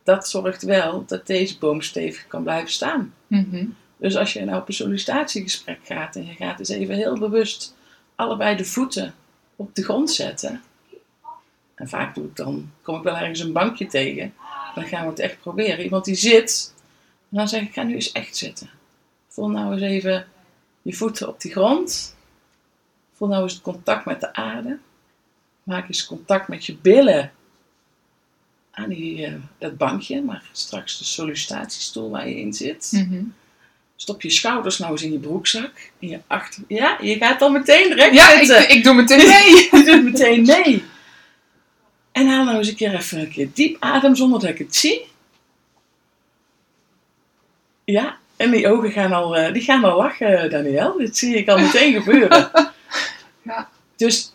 dat 0.02 0.28
zorgt 0.28 0.62
wel 0.62 1.04
dat 1.06 1.26
deze 1.26 1.58
boom 1.58 1.80
stevig 1.80 2.26
kan 2.26 2.42
blijven 2.42 2.70
staan. 2.70 3.14
Mhm. 3.26 3.66
Dus 3.96 4.16
als 4.16 4.32
je 4.32 4.44
nou 4.44 4.60
op 4.60 4.68
een 4.68 4.74
sollicitatiegesprek 4.74 5.78
gaat 5.82 6.16
en 6.16 6.26
je 6.26 6.34
gaat 6.34 6.58
eens 6.58 6.68
even 6.68 6.94
heel 6.94 7.18
bewust 7.18 7.74
allebei 8.14 8.56
de 8.56 8.64
voeten 8.64 9.14
op 9.56 9.74
de 9.74 9.82
grond 9.82 10.10
zetten. 10.10 10.62
En 11.74 11.88
vaak 11.88 12.14
doe 12.14 12.24
ik 12.24 12.36
dan, 12.36 12.70
kom 12.82 12.96
ik 12.96 13.02
wel 13.02 13.16
ergens 13.16 13.40
een 13.40 13.52
bankje 13.52 13.86
tegen. 13.86 14.34
Dan 14.74 14.84
gaan 14.84 15.04
we 15.04 15.10
het 15.10 15.18
echt 15.18 15.40
proberen. 15.40 15.84
Iemand 15.84 16.04
die 16.04 16.14
zit, 16.14 16.74
en 17.30 17.36
dan 17.36 17.48
zeg 17.48 17.62
ik, 17.62 17.72
ga 17.72 17.82
nu 17.82 17.94
eens 17.94 18.12
echt 18.12 18.36
zitten. 18.36 18.70
Voel 19.28 19.48
nou 19.48 19.72
eens 19.72 19.82
even 19.82 20.26
je 20.82 20.92
voeten 20.92 21.28
op 21.28 21.40
de 21.40 21.50
grond. 21.50 22.16
Voel 23.12 23.28
nou 23.28 23.42
eens 23.42 23.52
het 23.52 23.62
contact 23.62 24.04
met 24.04 24.20
de 24.20 24.34
aarde. 24.34 24.78
Maak 25.70 25.88
eens 25.88 26.06
contact 26.06 26.48
met 26.48 26.66
je 26.66 26.76
billen 26.76 27.32
aan 28.70 28.88
die, 28.88 29.26
eh, 29.26 29.32
dat 29.58 29.76
bankje, 29.76 30.22
maar 30.22 30.42
straks 30.52 30.98
de 30.98 31.04
sollicitatiestoel 31.04 32.10
waar 32.10 32.28
je 32.28 32.40
in 32.40 32.52
zit. 32.52 32.90
Mhm. 32.92 33.22
Stop 33.96 34.22
je 34.22 34.30
schouders 34.30 34.78
nou 34.78 34.92
eens 34.92 35.02
in 35.02 35.12
je 35.12 35.18
broekzak. 35.18 35.90
In 35.98 36.08
je 36.08 36.20
achter... 36.26 36.62
Ja, 36.68 36.98
je 37.00 37.16
gaat 37.16 37.38
dan 37.38 37.52
meteen 37.52 37.94
recht 37.94 38.14
Ja, 38.14 38.40
ik, 38.40 38.70
ik 38.70 38.84
doe 38.84 38.94
meteen 38.94 39.28
mee. 39.38 39.68
Je 39.70 39.82
doet 39.84 40.04
meteen 40.04 40.42
mee. 40.42 40.84
En 42.12 42.26
haal 42.28 42.44
nou 42.44 42.58
eens 42.58 42.68
een 42.68 42.76
keer 42.76 42.94
even 42.94 43.18
een 43.18 43.30
keer 43.30 43.48
diep 43.54 43.76
adem 43.80 44.16
zonder 44.16 44.40
dat 44.40 44.48
ik 44.48 44.58
het 44.58 44.76
zie. 44.76 45.06
Ja, 47.84 48.18
en 48.36 48.50
die 48.50 48.68
ogen 48.68 48.90
gaan 48.90 49.12
al, 49.12 49.36
eh, 49.36 49.52
die 49.52 49.62
gaan 49.62 49.84
al 49.84 49.96
lachen, 49.96 50.50
Daniel. 50.50 50.96
Dit 50.96 51.16
zie 51.16 51.36
ik 51.36 51.48
al 51.48 51.58
meteen 51.58 52.02
gebeuren. 52.02 52.50
Ja. 53.42 53.68
Dus 53.96 54.32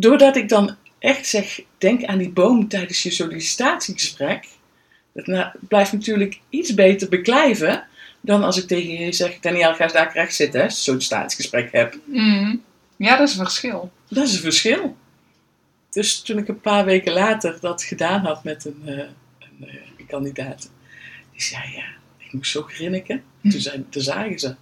doordat 0.00 0.36
ik 0.36 0.48
dan 0.48 0.76
echt 0.98 1.26
zeg, 1.26 1.60
denk 1.78 2.04
aan 2.04 2.18
die 2.18 2.30
boom 2.30 2.68
tijdens 2.68 3.02
je 3.02 3.10
sollicitatiegesprek. 3.10 4.48
Dat 5.12 5.52
blijft 5.60 5.92
natuurlijk 5.92 6.40
iets 6.48 6.74
beter 6.74 7.08
beklijven 7.08 7.86
dan 8.20 8.42
als 8.42 8.56
ik 8.56 8.66
tegen 8.66 9.04
je 9.04 9.12
zeg, 9.12 9.40
Daniel, 9.40 9.74
ga 9.74 9.82
eens 9.82 9.92
daar 9.92 10.12
recht 10.12 10.34
zitten 10.34 10.62
als 10.62 10.70
je 10.72 10.76
een 10.76 10.84
sollicitatiegesprek 10.84 11.72
hebt. 11.72 11.98
Mhm. 12.04 12.56
Ja, 12.96 13.16
dat 13.16 13.28
is 13.28 13.36
een 13.36 13.44
verschil. 13.44 13.92
Dat 14.08 14.26
is 14.26 14.34
een 14.34 14.40
verschil. 14.40 14.96
Dus 15.90 16.20
toen 16.20 16.38
ik 16.38 16.48
een 16.48 16.60
paar 16.60 16.84
weken 16.84 17.12
later 17.12 17.58
dat 17.60 17.82
gedaan 17.82 18.24
had 18.24 18.44
met 18.44 18.64
een, 18.64 18.82
eh, 18.84 18.98
een 18.98 19.68
eh, 19.68 20.06
kandidaat, 20.06 20.70
die 21.32 21.42
zei 21.42 21.72
ja, 21.72 21.84
ik 22.18 22.32
moest 22.32 22.50
zo 22.50 22.62
grinniken. 22.62 23.22
Hm. 23.40 23.50
Toen, 23.50 23.60
zei, 23.60 23.84
toen 23.88 24.02
zagen 24.02 24.38
ze. 24.38 24.54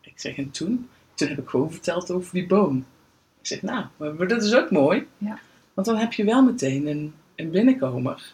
Ik 0.00 0.12
zeg, 0.14 0.36
en 0.36 0.50
toen? 0.50 0.88
Toen 1.14 1.28
heb 1.28 1.38
ik 1.38 1.48
gewoon 1.48 1.70
verteld 1.70 2.10
over 2.10 2.32
die 2.32 2.46
boom. 2.46 2.86
Zeg, 3.48 3.62
nou, 3.62 3.84
maar, 3.96 4.14
maar 4.14 4.28
dat 4.28 4.42
is 4.42 4.54
ook 4.54 4.70
mooi. 4.70 5.06
Ja. 5.18 5.38
Want 5.74 5.86
dan 5.86 5.96
heb 5.96 6.12
je 6.12 6.24
wel 6.24 6.42
meteen 6.42 6.86
een, 6.86 7.14
een 7.36 7.50
binnenkomer. 7.50 8.32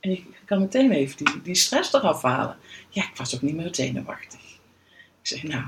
En 0.00 0.10
je 0.10 0.24
kan 0.44 0.58
meteen 0.58 0.90
even 0.90 1.16
die, 1.16 1.42
die 1.42 1.54
stress 1.54 1.92
eraf 1.92 2.22
halen. 2.22 2.56
Ja, 2.88 3.02
ik 3.02 3.16
was 3.16 3.34
ook 3.34 3.42
niet 3.42 3.54
meer 3.54 3.74
zenuwachtig. 3.74 4.40
Ik 5.20 5.28
zeg, 5.28 5.42
nou, 5.42 5.64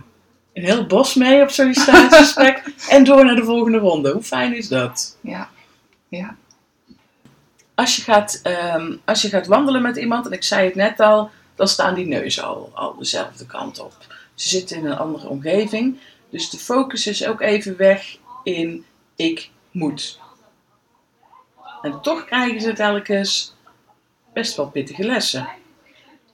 een 0.53 0.65
heel 0.65 0.87
bos 0.87 1.15
mee 1.15 1.43
op 1.43 1.51
sollicitatiegesprek 1.51 2.63
en 2.89 3.05
door 3.05 3.25
naar 3.25 3.37
de 3.37 3.45
volgende 3.45 3.79
ronde. 3.79 4.13
Hoe 4.13 4.23
fijn 4.23 4.57
is 4.57 4.69
dat? 4.69 5.19
Ja. 5.21 5.51
Ja. 6.09 6.37
Als 7.75 7.97
je 7.97 8.03
gaat, 8.03 8.41
ehm, 8.43 8.97
als 9.05 9.23
je 9.23 9.29
gaat 9.29 9.47
wandelen 9.47 9.83
met 9.83 9.97
iemand, 9.97 10.27
en 10.27 10.33
ik 10.33 10.43
zei 10.43 10.65
het 10.65 10.75
net 10.75 11.01
al, 11.01 11.31
dan 11.55 11.69
staan 11.69 11.95
die 11.95 12.07
neuzen 12.07 12.45
al, 12.45 12.71
al 12.75 12.97
dezelfde 12.99 13.47
kant 13.47 13.79
op. 13.79 13.95
Ze 14.35 14.49
zitten 14.49 14.77
in 14.77 14.87
een 14.87 14.99
andere 14.99 15.29
omgeving. 15.29 15.99
Dus 16.31 16.51
de 16.51 16.59
focus 16.59 17.07
is 17.07 17.27
ook 17.27 17.41
even 17.41 17.77
weg 17.77 18.19
in 18.47 18.85
ik 19.17 19.51
moet. 19.71 20.21
En 21.83 22.01
toch 22.01 22.25
krijgen 22.25 22.61
ze 22.61 22.73
telkens 22.73 23.55
best 24.33 24.57
wel 24.57 24.71
pittige 24.71 25.05
lessen. 25.05 25.49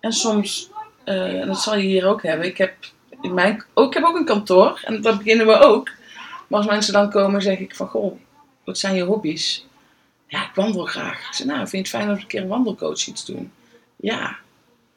En 0.01 0.13
soms, 0.13 0.71
eh, 1.05 1.41
en 1.41 1.47
dat 1.47 1.61
zal 1.61 1.77
je 1.77 1.87
hier 1.87 2.07
ook 2.07 2.23
hebben, 2.23 2.47
ik 2.47 2.59
heb, 2.59 2.75
in 3.21 3.35
mijn, 3.35 3.65
ook, 3.75 3.87
ik 3.87 3.95
heb 3.95 4.05
ook 4.05 4.17
een 4.17 4.25
kantoor 4.25 4.81
en 4.85 5.03
daar 5.03 5.17
beginnen 5.17 5.47
we 5.47 5.59
ook. 5.59 5.91
Maar 6.49 6.59
als 6.59 6.69
mensen 6.69 6.93
dan 6.93 7.11
komen, 7.11 7.43
zeg 7.43 7.59
ik 7.59 7.75
van, 7.75 7.89
goh, 7.89 8.21
wat 8.65 8.79
zijn 8.79 8.95
je 8.95 9.03
hobby's? 9.03 9.67
Ja, 10.27 10.45
ik 10.45 10.55
wandel 10.55 10.85
graag. 10.85 11.39
Ik 11.39 11.45
nou, 11.45 11.59
vind 11.59 11.71
je 11.71 11.79
het 11.79 11.89
fijn 11.89 12.07
we 12.07 12.21
een 12.21 12.27
keer 12.27 12.43
een 12.43 12.49
wandelcoach 12.49 13.07
iets 13.07 13.25
doen? 13.25 13.53
Ja, 13.97 14.37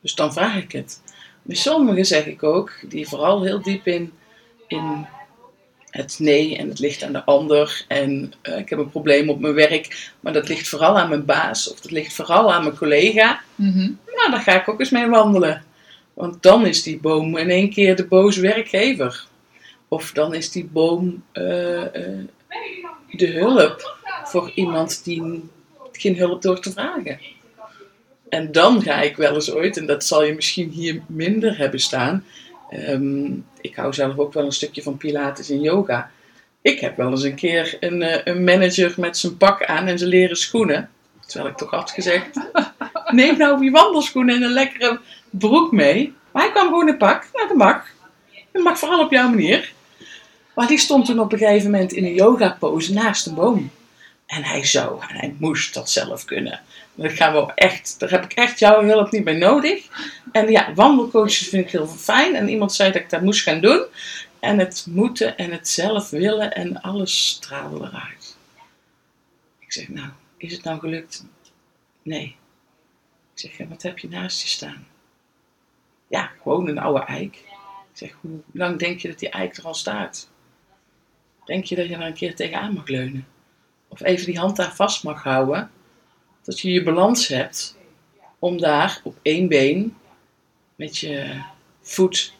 dus 0.01 0.15
dan 0.15 0.33
vraag 0.33 0.55
ik 0.55 0.71
het. 0.71 1.01
Bij 1.41 1.55
sommigen 1.55 2.05
zeg 2.05 2.25
ik 2.25 2.43
ook, 2.43 2.71
die 2.85 3.07
vooral 3.07 3.43
heel 3.43 3.61
diep 3.61 3.87
in, 3.87 4.13
in 4.67 5.07
het 5.95 6.19
nee 6.19 6.57
en 6.57 6.69
het 6.69 6.79
ligt 6.79 7.03
aan 7.03 7.13
de 7.13 7.23
ander. 7.23 7.85
En 7.87 8.33
eh, 8.41 8.57
ik 8.57 8.69
heb 8.69 8.79
een 8.79 8.89
probleem 8.89 9.29
op 9.29 9.39
mijn 9.39 9.53
werk, 9.53 10.11
maar 10.19 10.33
dat 10.33 10.47
ligt 10.47 10.67
vooral 10.67 10.97
aan 10.97 11.09
mijn 11.09 11.25
baas 11.25 11.71
of 11.71 11.79
dat 11.79 11.91
ligt 11.91 12.13
vooral 12.13 12.53
aan 12.53 12.63
mijn 12.63 12.77
collega. 12.77 13.41
Mhm. 13.55 13.91
Nou, 14.15 14.31
daar 14.31 14.39
ga 14.39 14.61
ik 14.61 14.69
ook 14.69 14.79
eens 14.79 14.89
mee 14.89 15.07
wandelen. 15.07 15.63
Want 16.13 16.43
dan 16.43 16.65
is 16.65 16.83
die 16.83 16.99
boom 16.99 17.37
in 17.37 17.49
één 17.49 17.69
keer 17.69 17.95
de 17.95 18.05
boze 18.05 18.41
werkgever. 18.41 19.25
Of 19.87 20.11
dan 20.11 20.33
is 20.33 20.51
die 20.51 20.65
boom 20.65 21.23
eh, 21.31 21.81
eh, 21.95 22.25
de 23.11 23.27
hulp 23.27 23.97
voor 24.23 24.51
iemand 24.55 25.03
die 25.03 25.49
geen 25.91 26.17
hulp 26.17 26.41
door 26.41 26.59
te 26.59 26.71
vragen. 26.71 27.19
En 28.29 28.51
dan 28.51 28.81
ga 28.81 29.01
ik 29.01 29.17
wel 29.17 29.33
eens 29.33 29.51
ooit, 29.51 29.77
en 29.77 29.85
dat 29.85 30.03
zal 30.03 30.23
je 30.23 30.33
misschien 30.33 30.69
hier 30.69 31.01
minder 31.07 31.57
hebben 31.57 31.79
staan. 31.79 32.25
Ehm, 32.69 33.31
ik 33.61 33.75
hou 33.75 33.93
zelf 33.93 34.17
ook 34.17 34.33
wel 34.33 34.45
een 34.45 34.51
stukje 34.51 34.81
van 34.81 34.97
Pilates 34.97 35.49
en 35.49 35.61
yoga. 35.61 36.11
Ik 36.61 36.79
heb 36.79 36.97
wel 36.97 37.11
eens 37.11 37.23
een 37.23 37.35
keer 37.35 37.77
een, 37.79 38.01
eh, 38.01 38.35
manager 38.35 38.93
met 38.97 39.17
zijn 39.17 39.37
pak 39.37 39.65
aan 39.65 39.87
en 39.87 39.97
zijn 39.97 40.09
leren 40.09 40.37
schoenen. 40.37 40.89
Terwijl 41.25 41.51
ik 41.51 41.57
toch 41.57 41.71
had 41.71 41.91
gezegd, 41.91 42.39
neem 43.11 43.37
nou 43.37 43.63
je 43.63 43.71
wandelschoenen 43.71 44.35
en 44.35 44.41
een 44.41 44.53
lekkere 44.53 44.99
broek 45.29 45.71
mee. 45.71 46.13
Maar 46.31 46.43
hij 46.43 46.51
kwam 46.51 46.67
gewoon 46.67 46.87
in 46.87 46.97
pak. 46.97 47.27
Nou, 47.33 47.47
dat 47.47 47.57
mag. 47.57 47.85
Dat 48.51 48.63
mag 48.63 48.79
vooral 48.79 49.03
op 49.03 49.11
jouw 49.11 49.29
manier. 49.29 49.73
Maar 50.55 50.67
die 50.67 50.77
stond 50.77 51.05
toen 51.05 51.19
op 51.19 51.31
een 51.31 51.37
gegeven 51.37 51.71
moment 51.71 51.91
in 51.91 52.05
een 52.05 52.13
yoga 52.13 52.57
pose 52.59 52.93
naast 52.93 53.25
een 53.25 53.35
boom. 53.35 53.71
En 54.25 54.43
hij 54.43 54.63
zou, 54.65 55.01
en 55.01 55.15
hij 55.15 55.35
moest 55.39 55.73
dat 55.73 55.89
zelf 55.89 56.25
kunnen. 56.25 56.61
Dat 56.95 57.11
gaan 57.11 57.33
we 57.33 57.53
echt, 57.53 57.99
daar 57.99 58.09
heb 58.09 58.23
ik 58.23 58.33
echt 58.33 58.59
jouw 58.59 58.83
hulp 58.83 59.11
niet 59.11 59.23
bij 59.23 59.37
nodig. 59.37 59.87
En 60.31 60.51
ja, 60.51 60.73
wandelcoaches 60.73 61.47
vind 61.47 61.65
ik 61.65 61.71
heel 61.71 61.87
fijn. 61.87 62.35
En 62.35 62.49
iemand 62.49 62.73
zei 62.73 62.91
dat 62.91 63.01
ik 63.01 63.09
dat 63.09 63.21
moest 63.21 63.43
gaan 63.43 63.61
doen. 63.61 63.85
En 64.39 64.59
het 64.59 64.85
moeten 64.89 65.37
en 65.37 65.51
het 65.51 65.67
zelf 65.67 66.09
willen 66.09 66.53
en 66.53 66.81
alles 66.81 67.27
straalde 67.27 67.77
eruit. 67.77 68.37
Ik 69.59 69.73
zeg, 69.73 69.89
nou, 69.89 70.09
is 70.37 70.51
het 70.51 70.63
nou 70.63 70.79
gelukt? 70.79 71.25
Nee. 72.01 72.35
Ik 73.33 73.39
zeg, 73.39 73.67
wat 73.67 73.81
heb 73.81 73.99
je 73.99 74.07
naast 74.07 74.41
je 74.41 74.47
staan? 74.47 74.87
Ja, 76.07 76.31
gewoon 76.41 76.67
een 76.67 76.79
oude 76.79 77.05
eik. 77.05 77.35
Ik 77.35 78.01
zeg, 78.01 78.15
hoe 78.21 78.39
lang 78.51 78.79
denk 78.79 78.99
je 78.99 79.07
dat 79.07 79.19
die 79.19 79.29
eik 79.29 79.57
er 79.57 79.63
al 79.63 79.73
staat? 79.73 80.29
Denk 81.45 81.65
je 81.65 81.75
dat 81.75 81.87
je 81.87 81.95
er 81.95 82.01
een 82.01 82.13
keer 82.13 82.35
tegenaan 82.35 82.73
mag 82.73 82.87
leunen? 82.87 83.27
Of 83.87 84.01
even 84.01 84.25
die 84.25 84.39
hand 84.39 84.55
daar 84.55 84.75
vast 84.75 85.03
mag 85.03 85.23
houden? 85.23 85.71
Dat 86.45 86.59
je 86.59 86.71
je 86.71 86.83
balans 86.83 87.27
hebt 87.27 87.77
om 88.39 88.57
daar 88.59 89.01
op 89.03 89.17
één 89.21 89.47
been 89.47 89.95
met 90.75 90.97
je 90.97 91.41
voet 91.81 92.33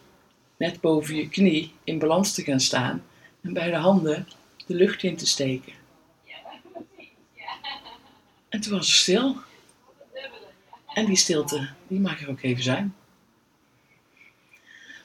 net 0.56 0.80
boven 0.80 1.16
je 1.16 1.28
knie 1.28 1.72
in 1.84 1.98
balans 1.98 2.34
te 2.34 2.42
gaan 2.42 2.60
staan 2.60 3.04
en 3.42 3.52
bij 3.52 3.70
de 3.70 3.76
handen 3.76 4.28
de 4.66 4.74
lucht 4.74 5.02
in 5.02 5.16
te 5.16 5.26
steken. 5.26 5.72
En 8.48 8.60
toen 8.60 8.72
was 8.72 8.86
het 8.86 8.96
stil. 8.96 9.36
En 10.94 11.06
die 11.06 11.16
stilte, 11.16 11.68
die 11.88 12.00
mag 12.00 12.22
er 12.22 12.30
ook 12.30 12.42
even 12.42 12.62
zijn. 12.62 12.94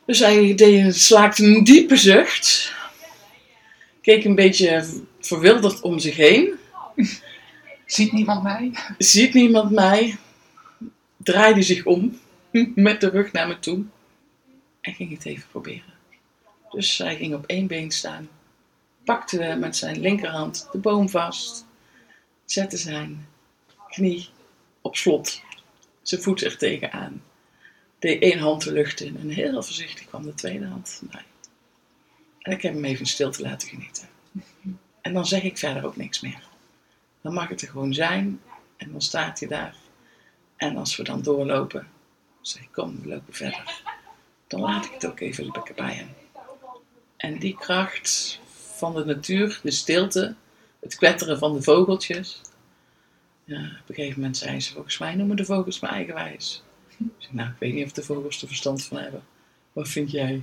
Dus 0.05 0.19
hij 0.19 0.55
deed, 0.55 0.95
slaakte 0.95 1.43
een 1.43 1.63
diepe 1.63 1.95
zucht. 1.95 2.73
Keek 4.01 4.23
een 4.23 4.35
beetje 4.35 5.01
verwilderd 5.19 5.81
om 5.81 5.99
zich 5.99 6.15
heen. 6.15 6.53
Ziet 7.91 8.11
niemand 8.11 8.43
mij? 8.43 8.71
Ziet 8.97 9.33
niemand 9.33 9.71
mij. 9.71 10.17
Draaide 11.17 11.61
zich 11.61 11.85
om. 11.85 12.19
Met 12.75 13.01
de 13.01 13.09
rug 13.09 13.31
naar 13.31 13.47
me 13.47 13.59
toe. 13.59 13.83
En 14.81 14.93
ging 14.93 15.11
het 15.11 15.25
even 15.25 15.47
proberen. 15.51 15.93
Dus 16.69 16.97
hij 16.97 17.15
ging 17.15 17.33
op 17.33 17.45
één 17.45 17.67
been 17.67 17.91
staan. 17.91 18.29
Pakte 19.03 19.55
met 19.59 19.75
zijn 19.77 19.99
linkerhand 19.99 20.67
de 20.71 20.77
boom 20.77 21.09
vast. 21.09 21.65
Zette 22.45 22.77
zijn 22.77 23.27
knie 23.87 24.29
op 24.81 24.95
slot. 24.95 25.41
Zijn 26.01 26.21
voet 26.21 26.41
er 26.41 26.57
tegenaan. 26.57 27.23
Deed 27.99 28.21
één 28.21 28.39
hand 28.39 28.63
de 28.63 28.71
lucht 28.71 28.99
in 28.99 29.17
en 29.17 29.29
heel 29.29 29.63
voorzichtig 29.63 30.05
kwam 30.05 30.23
de 30.23 30.33
tweede 30.33 30.65
hand 30.65 31.01
bij. 31.11 31.25
En 32.39 32.51
ik 32.51 32.61
heb 32.61 32.73
hem 32.73 32.85
even 32.85 32.99
in 32.99 33.05
stilte 33.05 33.41
laten 33.41 33.67
genieten. 33.67 34.09
En 35.01 35.13
dan 35.13 35.25
zeg 35.25 35.43
ik 35.43 35.57
verder 35.57 35.85
ook 35.85 35.97
niks 35.97 36.21
meer. 36.21 36.49
Dan 37.21 37.33
mag 37.33 37.49
het 37.49 37.61
er 37.61 37.67
gewoon 37.67 37.93
zijn 37.93 38.41
en 38.77 38.91
dan 38.91 39.01
staat 39.01 39.39
hij 39.39 39.47
daar. 39.47 39.75
En 40.55 40.77
als 40.77 40.95
we 40.95 41.03
dan 41.03 41.21
doorlopen, 41.21 41.87
zeg 42.41 42.61
ik 42.61 42.71
kom, 42.71 43.01
we 43.01 43.07
lopen 43.07 43.33
verder. 43.33 43.81
Dan 44.47 44.59
laat 44.59 44.85
ik 44.85 44.91
het 44.91 45.05
ook 45.05 45.19
even 45.19 45.53
bij 45.75 45.93
hem. 45.93 46.09
En 47.17 47.39
die 47.39 47.55
kracht 47.55 48.39
van 48.75 48.93
de 48.93 49.05
natuur, 49.05 49.59
de 49.63 49.71
stilte, 49.71 50.35
het 50.79 50.95
kwetteren 50.95 51.37
van 51.37 51.53
de 51.53 51.61
vogeltjes, 51.61 52.41
ja, 53.43 53.57
op 53.57 53.89
een 53.89 53.95
gegeven 53.95 54.19
moment 54.19 54.37
zei 54.37 54.61
ze, 54.61 54.73
volgens 54.73 54.97
mij 54.97 55.15
noemen 55.15 55.35
de 55.35 55.45
vogels 55.45 55.79
me 55.79 55.87
eigenwijs. 55.87 56.63
Ik 56.97 57.07
zei, 57.17 57.35
nou, 57.35 57.49
ik 57.49 57.55
weet 57.59 57.73
niet 57.73 57.85
of 57.85 57.91
de 57.91 58.03
vogels 58.03 58.41
er 58.41 58.47
verstand 58.47 58.83
van 58.83 58.97
hebben. 58.97 59.23
Wat 59.73 59.87
vind 59.87 60.11
jij? 60.11 60.41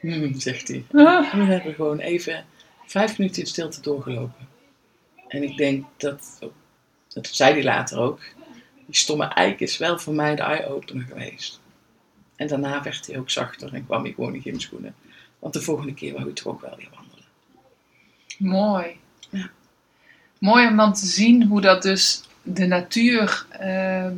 Hmm, 0.00 0.40
zegt 0.40 0.68
hij. 0.68 0.84
Ah. 0.92 1.32
En 1.32 1.38
we 1.38 1.52
hebben 1.52 1.74
gewoon 1.74 1.98
even 1.98 2.44
vijf 2.86 3.18
minuten 3.18 3.42
in 3.42 3.48
stilte 3.48 3.80
doorgelopen. 3.80 4.48
En 5.30 5.42
ik 5.42 5.56
denk 5.56 5.86
dat, 5.96 6.38
dat 7.08 7.26
zei 7.26 7.52
hij 7.52 7.64
later 7.64 7.98
ook, 7.98 8.20
die 8.86 8.96
stomme 8.96 9.24
eik 9.24 9.60
is 9.60 9.78
wel 9.78 9.98
voor 9.98 10.14
mij 10.14 10.34
de 10.34 10.42
eye-opener 10.42 11.04
geweest. 11.04 11.60
En 12.36 12.46
daarna 12.46 12.82
werd 12.82 13.06
hij 13.06 13.18
ook 13.18 13.30
zachter 13.30 13.74
en 13.74 13.86
kwam 13.86 14.02
hij 14.02 14.12
gewoon 14.12 14.34
in 14.34 14.42
gymschoenen. 14.42 14.94
Want 15.38 15.54
de 15.54 15.60
volgende 15.60 15.94
keer 15.94 16.12
wou 16.12 16.24
hij 16.24 16.32
toch 16.32 16.46
ook 16.46 16.60
wel 16.60 16.76
weer 16.76 16.88
wandelen. 16.94 17.24
Mooi. 18.38 18.96
Ja. 19.30 19.50
Mooi 20.38 20.66
om 20.66 20.76
dan 20.76 20.92
te 20.92 21.06
zien 21.06 21.46
hoe 21.46 21.60
dat 21.60 21.82
dus 21.82 22.22
de 22.42 22.66
natuur, 22.66 23.46
ehm, 23.50 24.16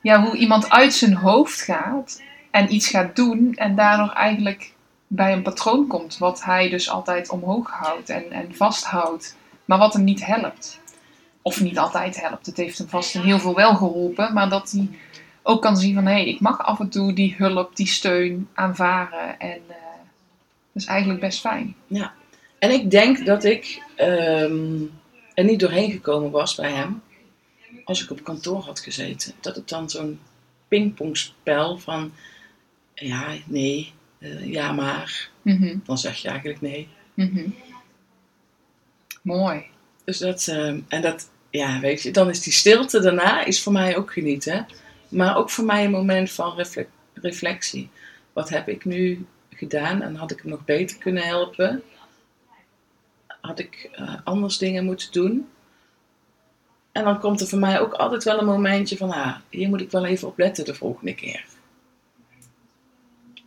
ja, 0.00 0.22
hoe 0.22 0.36
iemand 0.36 0.70
uit 0.70 0.94
zijn 0.94 1.14
hoofd 1.14 1.60
gaat 1.60 2.22
en 2.50 2.74
iets 2.74 2.88
gaat 2.88 3.16
doen 3.16 3.54
en 3.54 3.74
daardoor 3.74 4.12
eigenlijk 4.14 4.72
bij 5.06 5.32
een 5.32 5.42
patroon 5.42 5.86
komt 5.86 6.18
wat 6.18 6.44
hij 6.44 6.68
dus 6.68 6.90
altijd 6.90 7.30
omhoog 7.30 7.70
houdt 7.70 8.08
en, 8.08 8.30
en 8.32 8.54
vasthoudt, 8.54 9.36
maar 9.70 9.78
wat 9.78 9.92
hem 9.92 10.04
niet 10.04 10.26
helpt. 10.26 10.80
Of 11.42 11.60
niet 11.60 11.78
altijd 11.78 12.20
helpt. 12.20 12.46
Het 12.46 12.56
heeft 12.56 12.78
hem 12.78 12.88
vast 12.88 13.14
in 13.14 13.20
heel 13.20 13.38
veel 13.38 13.54
wel 13.54 13.74
geholpen, 13.74 14.32
maar 14.32 14.48
dat 14.48 14.70
hij 14.70 14.88
ook 15.42 15.62
kan 15.62 15.76
zien 15.76 15.94
van 15.94 16.06
hé, 16.06 16.12
hey, 16.12 16.28
ik 16.28 16.40
mag 16.40 16.58
af 16.58 16.80
en 16.80 16.88
toe 16.88 17.12
die 17.12 17.34
hulp, 17.38 17.76
die 17.76 17.86
steun 17.86 18.48
aanvaren 18.54 19.38
en 19.38 19.60
eh, 19.68 19.76
dat 20.72 20.82
is 20.82 20.84
eigenlijk 20.84 21.20
best 21.20 21.40
fijn. 21.40 21.74
En 22.58 22.70
ik 22.70 22.90
denk 22.90 23.26
dat 23.26 23.44
ik 23.44 23.82
ehm, 23.96 24.82
er 25.34 25.44
niet 25.44 25.60
doorheen 25.60 25.90
gekomen 25.90 26.30
was 26.30 26.54
bij 26.54 26.72
hem 26.72 27.02
als 27.84 28.02
ik 28.02 28.10
op 28.10 28.24
kantoor 28.24 28.62
had 28.62 28.80
gezeten. 28.80 29.32
Dat 29.40 29.56
het 29.56 29.68
dan 29.68 29.90
zo'n 29.90 30.20
pingpongspel 30.68 31.78
van 31.78 32.12
ja, 32.94 33.34
nee, 33.46 33.92
eh, 34.18 34.52
ja 34.52 34.72
maar. 34.72 35.30
Mhm, 35.42 35.78
Dan 35.84 35.98
zeg 35.98 36.16
je 36.16 36.28
eigenlijk 36.28 36.60
nee. 36.60 36.88
mhm. 37.14 37.48
Mooi. 39.22 39.64
Dus 40.04 40.18
dat, 40.18 40.46
ehm, 40.48 40.80
en 40.88 41.02
dat, 41.02 41.28
ja, 41.50 41.80
weet 41.80 42.02
je, 42.02 42.10
dan 42.10 42.28
is 42.28 42.40
die 42.40 42.52
stilte 42.52 43.00
daarna 43.00 43.44
is 43.44 43.62
voor 43.62 43.72
mij 43.72 43.96
ook 43.96 44.12
genieten. 44.12 44.66
Maar 45.08 45.36
ook 45.36 45.50
voor 45.50 45.64
mij 45.64 45.84
een 45.84 45.90
moment 45.90 46.30
van 46.32 46.56
refle- 46.56 46.86
reflectie. 47.14 47.90
Wat 48.32 48.48
heb 48.48 48.68
ik 48.68 48.84
nu 48.84 49.26
gedaan 49.50 50.02
en 50.02 50.14
had 50.16 50.30
ik 50.30 50.38
hem 50.40 50.50
nog 50.50 50.64
beter 50.64 50.96
kunnen 50.98 51.22
helpen? 51.22 51.82
Had 53.40 53.58
ik 53.58 53.88
eh, 53.92 54.14
anders 54.24 54.58
dingen 54.58 54.84
moeten 54.84 55.12
doen? 55.12 55.48
En 56.92 57.04
dan 57.04 57.20
komt 57.20 57.40
er 57.40 57.46
voor 57.46 57.58
mij 57.58 57.80
ook 57.80 57.92
altijd 57.92 58.24
wel 58.24 58.38
een 58.38 58.44
momentje 58.46 58.96
van, 58.96 59.10
ah, 59.10 59.36
hier 59.50 59.68
moet 59.68 59.80
ik 59.80 59.90
wel 59.90 60.04
even 60.04 60.28
op 60.28 60.38
letten 60.38 60.64
de 60.64 60.74
volgende 60.74 61.14
keer. 61.14 61.44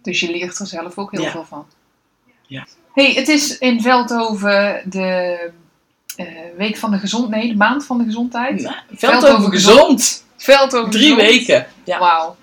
Dus 0.02 0.20
je 0.20 0.32
leert 0.32 0.60
er 0.60 0.68
zelf 0.68 0.98
ook 0.98 1.12
heel 1.12 1.22
Ja. 1.22 1.32
veel 1.32 1.46
van. 1.46 1.68
Ja. 2.48 2.68
hey, 2.94 3.14
het 3.14 3.28
is 3.28 3.58
in 3.58 3.82
Veldhoven 3.82 4.90
de 4.90 5.52
eh, 6.16 6.28
week 6.58 6.78
van 6.78 6.92
de 6.92 6.98
gezond, 6.98 7.30
nee, 7.30 7.48
de 7.48 7.56
maand 7.56 7.86
van 7.86 7.98
de 7.98 8.04
gezondheid. 8.04 8.62
Nou, 8.62 8.76
Veldhoven 8.94 9.52
gezond! 9.52 10.24
Veldhoven 10.38 10.92
Drie 10.92 11.14
gezond. 11.14 11.22
weken! 11.22 11.68
Ja. 11.84 12.00
Wauw. 12.00 12.36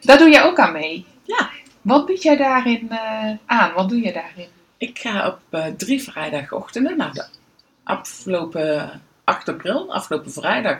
Daar 0.00 0.18
doe 0.18 0.30
jij 0.30 0.42
ook 0.44 0.58
aan 0.58 0.72
mee. 0.72 1.04
Ja. 1.22 1.50
Wat 1.82 2.06
bied 2.06 2.22
jij 2.22 2.36
daarin 2.36 2.90
eh, 2.90 3.30
aan? 3.46 3.72
Wat 3.74 3.88
doe 3.88 4.02
je 4.02 4.12
daarin? 4.12 4.46
Ik 4.76 4.98
ga 4.98 5.26
op 5.26 5.38
eh, 5.50 5.64
drie 5.76 6.02
vrijdagochtenden, 6.02 6.96
nou 6.96 7.12
de 7.12 7.24
afgelopen 7.84 9.00
8 9.24 9.48
april, 9.48 9.92
afgelopen 9.94 10.32
vrijdag 10.32 10.78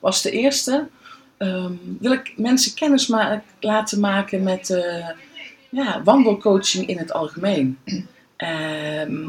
was 0.00 0.22
de 0.22 0.30
eerste, 0.30 0.88
ehm, 1.36 1.72
wil 2.00 2.12
ik 2.12 2.32
mensen 2.36 2.74
kennis 2.74 3.06
ma- 3.06 3.42
laten 3.60 4.00
maken 4.00 4.42
met 4.42 4.84
ja, 5.70 6.02
wandelcoaching 6.02 6.86
in 6.86 6.98
het 6.98 7.12
algemeen. 7.12 7.78
Ehm, 8.36 9.26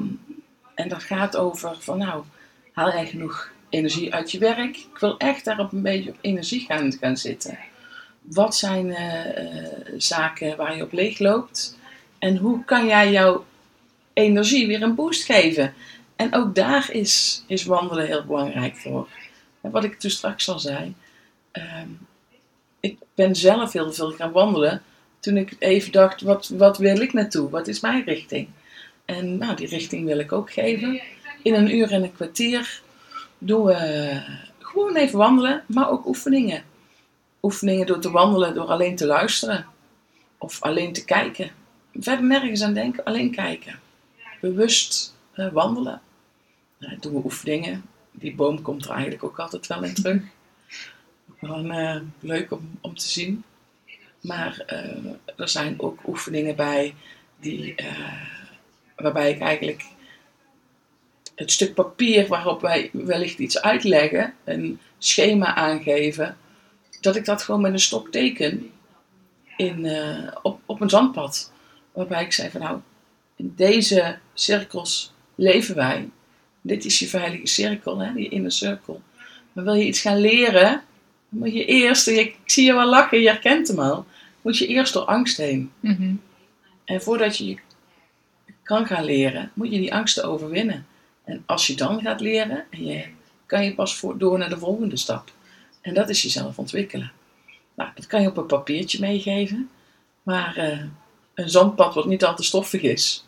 en 0.79 0.87
dat 0.89 1.03
gaat 1.03 1.37
over 1.37 1.75
van 1.79 1.97
nou, 1.97 2.23
haal 2.73 2.91
jij 2.91 3.05
genoeg 3.05 3.51
energie 3.69 4.13
uit 4.13 4.31
je 4.31 4.39
werk? 4.39 4.77
Ik 4.77 4.97
wil 4.99 5.17
echt 5.17 5.45
daar 5.45 5.59
op 5.59 5.71
een 5.71 5.81
beetje 5.81 6.09
op 6.09 6.17
energie 6.21 6.65
gaan, 6.65 6.93
gaan 6.93 7.17
zitten. 7.17 7.57
Wat 8.21 8.55
zijn 8.55 8.93
eh, 8.93 9.37
eh, 9.37 9.67
zaken 9.97 10.57
waar 10.57 10.75
je 10.75 10.83
op 10.83 10.91
leeg 10.91 11.19
loopt? 11.19 11.77
En 12.19 12.37
hoe 12.37 12.65
kan 12.65 12.87
jij 12.87 13.11
jouw 13.11 13.45
energie 14.13 14.67
weer 14.67 14.81
een 14.81 14.95
boost 14.95 15.23
geven? 15.23 15.73
En 16.15 16.33
ook 16.33 16.55
daar 16.55 16.89
is, 16.91 17.43
is 17.47 17.63
wandelen 17.63 18.05
heel 18.05 18.25
belangrijk 18.25 18.75
voor. 18.75 19.07
En 19.61 19.71
wat 19.71 19.83
ik 19.83 19.99
toen 19.99 20.11
straks 20.11 20.49
al 20.49 20.59
zei. 20.59 20.95
ehm, 21.51 21.89
ik 22.79 22.97
ben 23.15 23.35
zelf 23.35 23.73
heel 23.73 23.93
veel 23.93 24.11
gaan 24.11 24.31
wandelen. 24.31 24.81
Toen 25.19 25.37
ik 25.37 25.55
even 25.59 25.91
dacht, 25.91 26.21
wat, 26.21 26.47
wat 26.47 26.77
wil 26.77 27.01
ik 27.01 27.13
naartoe? 27.13 27.49
Wat 27.49 27.67
is 27.67 27.79
mijn 27.79 28.03
richting? 28.03 28.47
En 29.09 29.37
nou, 29.37 29.55
die 29.55 29.67
richting 29.67 30.05
wil 30.05 30.19
ik 30.19 30.31
ook 30.31 30.51
geven. 30.51 31.01
In 31.43 31.53
een 31.53 31.75
uur 31.75 31.91
en 31.91 32.03
een 32.03 32.13
kwartier 32.13 32.81
doen 33.37 33.63
we 33.63 34.21
gewoon 34.59 34.95
even 34.95 35.17
wandelen, 35.17 35.63
maar 35.67 35.89
ook 35.89 36.05
oefeningen. 36.05 36.63
Oefeningen 37.41 37.87
door 37.87 37.99
te 37.99 38.11
wandelen, 38.11 38.53
door 38.53 38.65
alleen 38.65 38.95
te 38.95 39.05
luisteren. 39.05 39.65
Of 40.37 40.61
alleen 40.61 40.93
te 40.93 41.05
kijken. 41.05 41.51
Verder 41.93 42.25
nergens 42.25 42.61
aan 42.61 42.73
denken, 42.73 43.03
alleen 43.03 43.31
kijken. 43.31 43.79
Bewust 44.41 45.15
eh, 45.31 45.47
wandelen. 45.47 46.01
Nou, 46.77 46.99
doen 46.99 47.13
we 47.13 47.21
oefeningen. 47.23 47.83
die 48.11 48.35
boom 48.35 48.61
komt 48.61 48.85
er 48.85 48.91
eigenlijk 48.91 49.23
ook 49.23 49.39
altijd 49.39 49.67
wel 49.67 49.83
in 49.83 49.93
terug. 49.93 50.21
Eh, 51.39 51.95
leuk 52.19 52.51
om, 52.51 52.77
om 52.81 52.95
te 52.95 53.07
zien. 53.07 53.43
Maar 54.21 54.63
eh, 54.65 55.11
er 55.35 55.49
zijn 55.49 55.79
ook 55.79 56.07
oefeningen 56.07 56.55
bij 56.55 56.95
die, 57.39 57.75
waarbij 58.99 59.31
ik 59.31 59.39
eigenlijk 59.39 59.85
het 61.35 61.51
stuk 61.51 61.73
papier 61.73 62.27
waarop 62.27 62.61
wij 62.61 62.89
wellicht 62.93 63.39
iets 63.39 63.61
uitleggen, 63.61 64.33
een 64.43 64.79
schema 64.97 65.55
aangeven, 65.55 66.37
dat 67.01 67.15
ik 67.15 67.25
dat 67.25 67.41
gewoon 67.41 67.61
met 67.61 67.71
een 67.71 67.79
stok 67.79 68.11
teken 68.11 68.71
in, 69.57 69.85
eh, 69.85 70.27
op, 70.41 70.59
op 70.65 70.81
een 70.81 70.89
zandpad. 70.89 71.51
Waarbij 71.91 72.23
ik 72.23 72.33
zei 72.33 72.49
van 72.49 72.61
nou, 72.61 72.79
in 73.35 73.53
deze 73.55 74.17
cirkels 74.33 75.13
leven 75.35 75.75
wij. 75.75 76.09
Dit 76.61 76.85
is 76.85 76.99
je 76.99 77.07
veilige 77.07 77.47
cirkel, 77.47 77.97
hè, 77.97 78.13
die 78.13 78.29
inner 78.29 78.51
cirkel. 78.51 79.01
Maar 79.53 79.63
wil 79.63 79.73
je 79.73 79.85
iets 79.85 80.01
gaan 80.01 80.19
leren, 80.21 80.83
dan 81.29 81.39
moet 81.39 81.53
je 81.53 81.65
eerst, 81.65 82.07
ik, 82.07 82.17
ik 82.17 82.35
zie 82.45 82.65
je 82.65 82.73
wel 82.73 82.89
lachen, 82.89 83.19
je 83.19 83.27
herkent 83.27 83.67
hem 83.67 83.79
al, 83.79 84.05
moet 84.41 84.57
je 84.57 84.67
eerst 84.67 84.93
door 84.93 85.03
angst 85.05 85.37
heen. 85.37 85.71
Mhm. 85.79 86.13
En 86.85 87.01
voordat 87.01 87.37
je 87.37 87.57
kan 88.69 88.85
gaan 88.85 89.03
leren, 89.03 89.51
moet 89.53 89.71
je 89.71 89.79
die 89.79 89.93
angsten 89.93 90.23
overwinnen. 90.23 90.85
En 91.23 91.43
als 91.45 91.67
je 91.67 91.75
dan 91.75 92.01
gaat 92.01 92.21
leren, 92.21 92.65
kan 93.45 93.63
je 93.63 93.75
pas 93.75 94.03
door 94.15 94.37
naar 94.37 94.49
de 94.49 94.57
volgende 94.57 94.97
stap. 94.97 95.31
En 95.81 95.93
dat 95.93 96.09
is 96.09 96.21
jezelf 96.21 96.57
ontwikkelen. 96.57 97.11
Nou, 97.75 97.89
dat 97.95 98.07
kan 98.07 98.21
je 98.21 98.27
op 98.27 98.37
een 98.37 98.45
papiertje 98.45 98.99
meegeven. 98.99 99.69
Maar 100.23 100.55
eh, 100.57 100.83
een 101.33 101.49
zandpad 101.49 101.93
wat 101.93 102.05
niet 102.05 102.25
al 102.25 102.35
te 102.35 102.43
stoffig 102.43 102.81
is. 102.81 103.25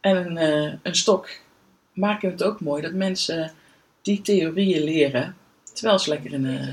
En 0.00 0.16
een, 0.16 0.36
eh, 0.82 0.92
stok 0.92 1.28
maken 1.92 2.30
het 2.30 2.42
ook 2.42 2.60
mooi 2.60 2.82
dat 2.82 2.92
mensen 2.92 3.52
die 4.02 4.20
theorieën 4.20 4.84
leren. 4.84 5.36
Terwijl 5.72 5.98
ze 5.98 6.08
lekker 6.08 6.32
in, 6.32 6.46
eh, 6.46 6.66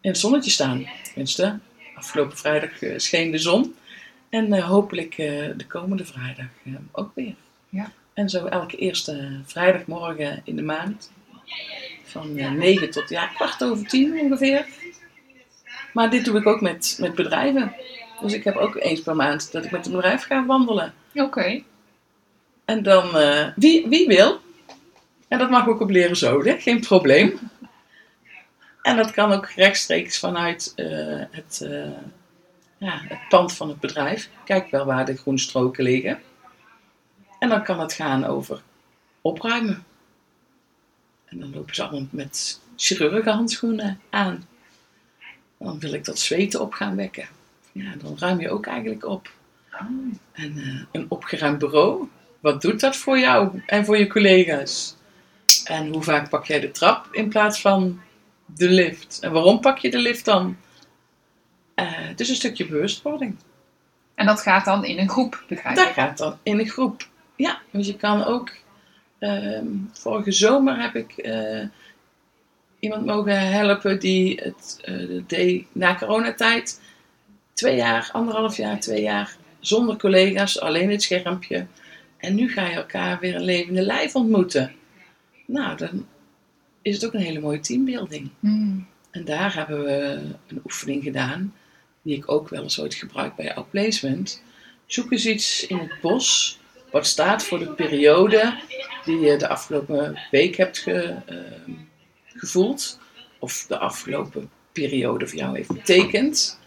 in 0.00 0.10
het 0.10 0.18
zonnetje 0.18 0.50
staan. 0.50 0.86
Tenminste, 1.04 1.58
afgelopen 1.94 2.36
vrijdag 2.36 2.70
scheen 2.96 3.30
de 3.30 3.38
zon. 3.38 3.74
En 4.30 4.52
eh, 4.52 4.68
hopelijk 4.68 5.18
eh, 5.18 5.48
de 5.56 5.66
komende 5.68 6.04
vrijdag 6.04 6.46
eh, 6.64 6.72
ook 6.92 7.10
weer. 7.14 7.34
Ja. 7.68 7.92
En 8.12 8.28
zo 8.28 8.46
elke 8.46 8.76
eerste 8.76 9.40
vrijdagmorgen 9.44 10.40
in 10.44 10.56
de 10.56 10.62
maand. 10.62 11.12
Van 12.04 12.36
eh 12.36 12.50
9 12.50 12.90
tot 12.90 13.08
ja, 13.08 13.26
kwart 13.26 13.64
over 13.64 13.86
tien 13.86 14.20
ongeveer. 14.20 14.66
Maar 15.92 16.10
dit 16.10 16.24
doe 16.24 16.38
ik 16.38 16.46
ook 16.46 16.60
met, 16.60 16.96
met 17.00 17.14
bedrijven. 17.14 17.74
Dus 18.20 18.32
ik 18.32 18.44
heb 18.44 18.56
ook 18.56 18.76
eens 18.76 19.00
per 19.00 19.16
maand 19.16 19.52
dat 19.52 19.64
ik 19.64 19.70
met 19.70 19.86
een 19.86 19.92
bedrijf 19.92 20.22
ga 20.22 20.46
wandelen. 20.46 20.94
Oké. 21.14 21.62
En 22.64 22.82
dan, 22.82 23.10
wie, 23.56 23.88
wie 23.88 24.06
wil, 24.06 24.40
en 25.28 25.38
dat 25.38 25.50
mag 25.50 25.68
ook 25.68 25.80
op 25.80 25.90
leren 25.90 26.16
zoden, 26.16 26.60
geen 26.60 26.80
probleem. 26.80 27.38
En 28.82 28.96
dat 28.96 29.10
kan 29.10 29.32
ook 29.32 29.46
rechtstreeks 29.48 30.18
vanuit 30.18 30.72
het, 31.30 31.68
ja, 32.80 33.00
het 33.08 33.28
pand 33.28 33.52
van 33.52 33.68
het 33.68 33.80
bedrijf. 33.80 34.28
Kijk 34.44 34.70
wel 34.70 34.84
waar 34.84 35.04
de 35.04 35.16
groene 35.16 35.38
stroken 35.38 35.84
liggen. 35.84 36.20
En 37.38 37.48
dan 37.48 37.64
kan 37.64 37.80
het 37.80 37.92
gaan 37.92 38.24
over 38.24 38.62
opruimen. 39.20 39.84
En 41.24 41.40
dan 41.40 41.54
lopen 41.54 41.74
ze 41.74 41.82
allemaal 41.82 42.08
met 42.10 42.60
chirurgenhandschoenen 42.76 44.00
aan. 44.10 44.48
Dan 45.58 45.78
wil 45.78 45.92
ik 45.92 46.04
dat 46.04 46.18
zweten 46.18 46.60
op 46.60 46.72
gaan 46.72 46.96
wekken. 46.96 47.28
Ja, 47.72 47.94
dan 47.96 48.16
ruim 48.18 48.40
je 48.40 48.50
ook 48.50 48.66
eigenlijk 48.66 49.06
op. 49.06 49.30
En 50.32 50.58
eh, 50.58 50.82
een 50.92 51.06
opgeruimd 51.08 51.58
bureau, 51.58 52.08
wat 52.40 52.62
doet 52.62 52.80
dat 52.80 52.96
voor 52.96 53.18
jou 53.18 53.62
en 53.66 53.84
voor 53.84 53.98
je 53.98 54.06
collega's? 54.06 54.96
En 55.64 55.92
hoe 55.92 56.02
vaak 56.02 56.28
pak 56.28 56.46
jij 56.46 56.60
de 56.60 56.70
trap 56.70 57.08
in 57.12 57.28
plaats 57.28 57.60
van 57.60 58.00
de 58.46 58.68
lift? 58.68 59.18
En 59.20 59.32
waarom 59.32 59.60
pak 59.60 59.78
je 59.78 59.90
de 59.90 59.98
lift 59.98 60.24
dan? 60.24 60.56
Het 61.86 62.20
is 62.20 62.28
een 62.28 62.34
stukje 62.34 62.66
bewustwording. 62.66 63.36
En 64.14 64.26
dat 64.26 64.40
gaat 64.42 64.64
dan 64.64 64.84
in 64.84 64.98
een 64.98 65.08
groep, 65.08 65.44
begrijp 65.48 65.76
Dat 65.76 65.86
ik. 65.88 65.92
gaat 65.92 66.18
dan 66.18 66.38
in 66.42 66.58
een 66.58 66.68
groep. 66.68 67.08
Ja, 67.36 67.58
dus 67.70 67.86
je 67.86 67.96
kan 67.96 68.24
ook. 68.24 68.50
ehm, 69.18 69.66
vorige 69.92 70.32
zomer 70.32 70.80
heb 70.82 70.94
ik 70.94 71.12
eh, 71.16 71.62
iemand 72.78 73.04
mogen 73.06 73.50
helpen 73.52 74.00
die 74.00 74.40
het 74.42 74.78
eh, 74.84 75.22
deed 75.26 75.66
na 75.72 75.94
coronatijd. 75.96 76.80
Twee 77.52 77.76
jaar, 77.76 78.08
anderhalf 78.12 78.56
jaar, 78.56 78.80
twee 78.80 79.02
jaar 79.02 79.36
zonder 79.60 79.96
collega's, 79.96 80.60
alleen 80.60 80.90
het 80.90 81.02
schermpje. 81.02 81.66
En 82.16 82.34
nu 82.34 82.48
ga 82.52 82.66
je 82.66 82.74
elkaar 82.74 83.18
weer 83.20 83.34
een 83.34 83.44
levende 83.44 83.82
lijf 83.82 84.14
ontmoeten. 84.14 84.72
Nou, 85.46 85.76
dan 85.76 86.06
is 86.82 86.94
het 86.94 87.06
ook 87.06 87.14
een 87.14 87.20
hele 87.20 87.40
mooie 87.40 87.60
teambuilding. 87.60 88.30
Hmm. 88.40 88.86
En 89.10 89.24
daar 89.24 89.54
hebben 89.54 89.84
we 89.84 90.20
een 90.46 90.60
oefening 90.64 91.02
gedaan, 91.02 91.54
die 92.02 92.16
ik 92.16 92.30
ook 92.30 92.48
wel 92.48 92.62
eens 92.62 92.80
ooit 92.80 92.94
gebruik 92.94 93.34
bij 93.36 93.54
Outplacement. 93.54 94.42
Zoek 94.86 95.12
eens 95.12 95.26
iets 95.26 95.66
in 95.66 95.78
het 95.78 96.00
bos, 96.00 96.58
wat 96.90 97.06
staat 97.06 97.44
voor 97.44 97.58
de 97.58 97.72
periode 97.72 98.58
die 99.04 99.18
je 99.18 99.36
de 99.36 99.48
afgelopen 99.48 100.20
week 100.30 100.56
hebt 100.56 100.78
ge- 100.78 101.16
ehm, 101.26 101.70
gevoeld, 102.26 102.98
of 103.38 103.64
de 103.68 103.78
afgelopen 103.78 104.50
periode 104.72 105.26
voor 105.26 105.38
jou 105.38 105.56
heeft 105.56 105.72
betekend. 105.72 106.58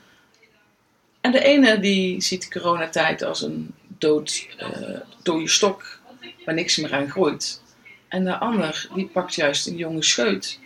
En 1.22 1.32
de 1.32 1.44
ene 1.44 1.80
die 1.80 2.22
ziet 2.22 2.50
coronatijd 2.52 3.22
als 3.22 3.42
een 3.42 3.74
dood, 3.98 4.48
eh, 4.58 5.00
dode 5.24 5.48
stok 5.48 6.00
waar 6.46 6.56
niks 6.56 6.78
meer 6.78 6.94
aan 6.94 7.10
groeit. 7.10 7.62
En 8.08 8.24
de 8.24 8.38
ander 8.38 8.90
die 8.96 9.06
pakt 9.08 9.36
juist 9.36 9.68
een 9.68 9.78
jonge 9.78 10.04
scheut 10.04 10.60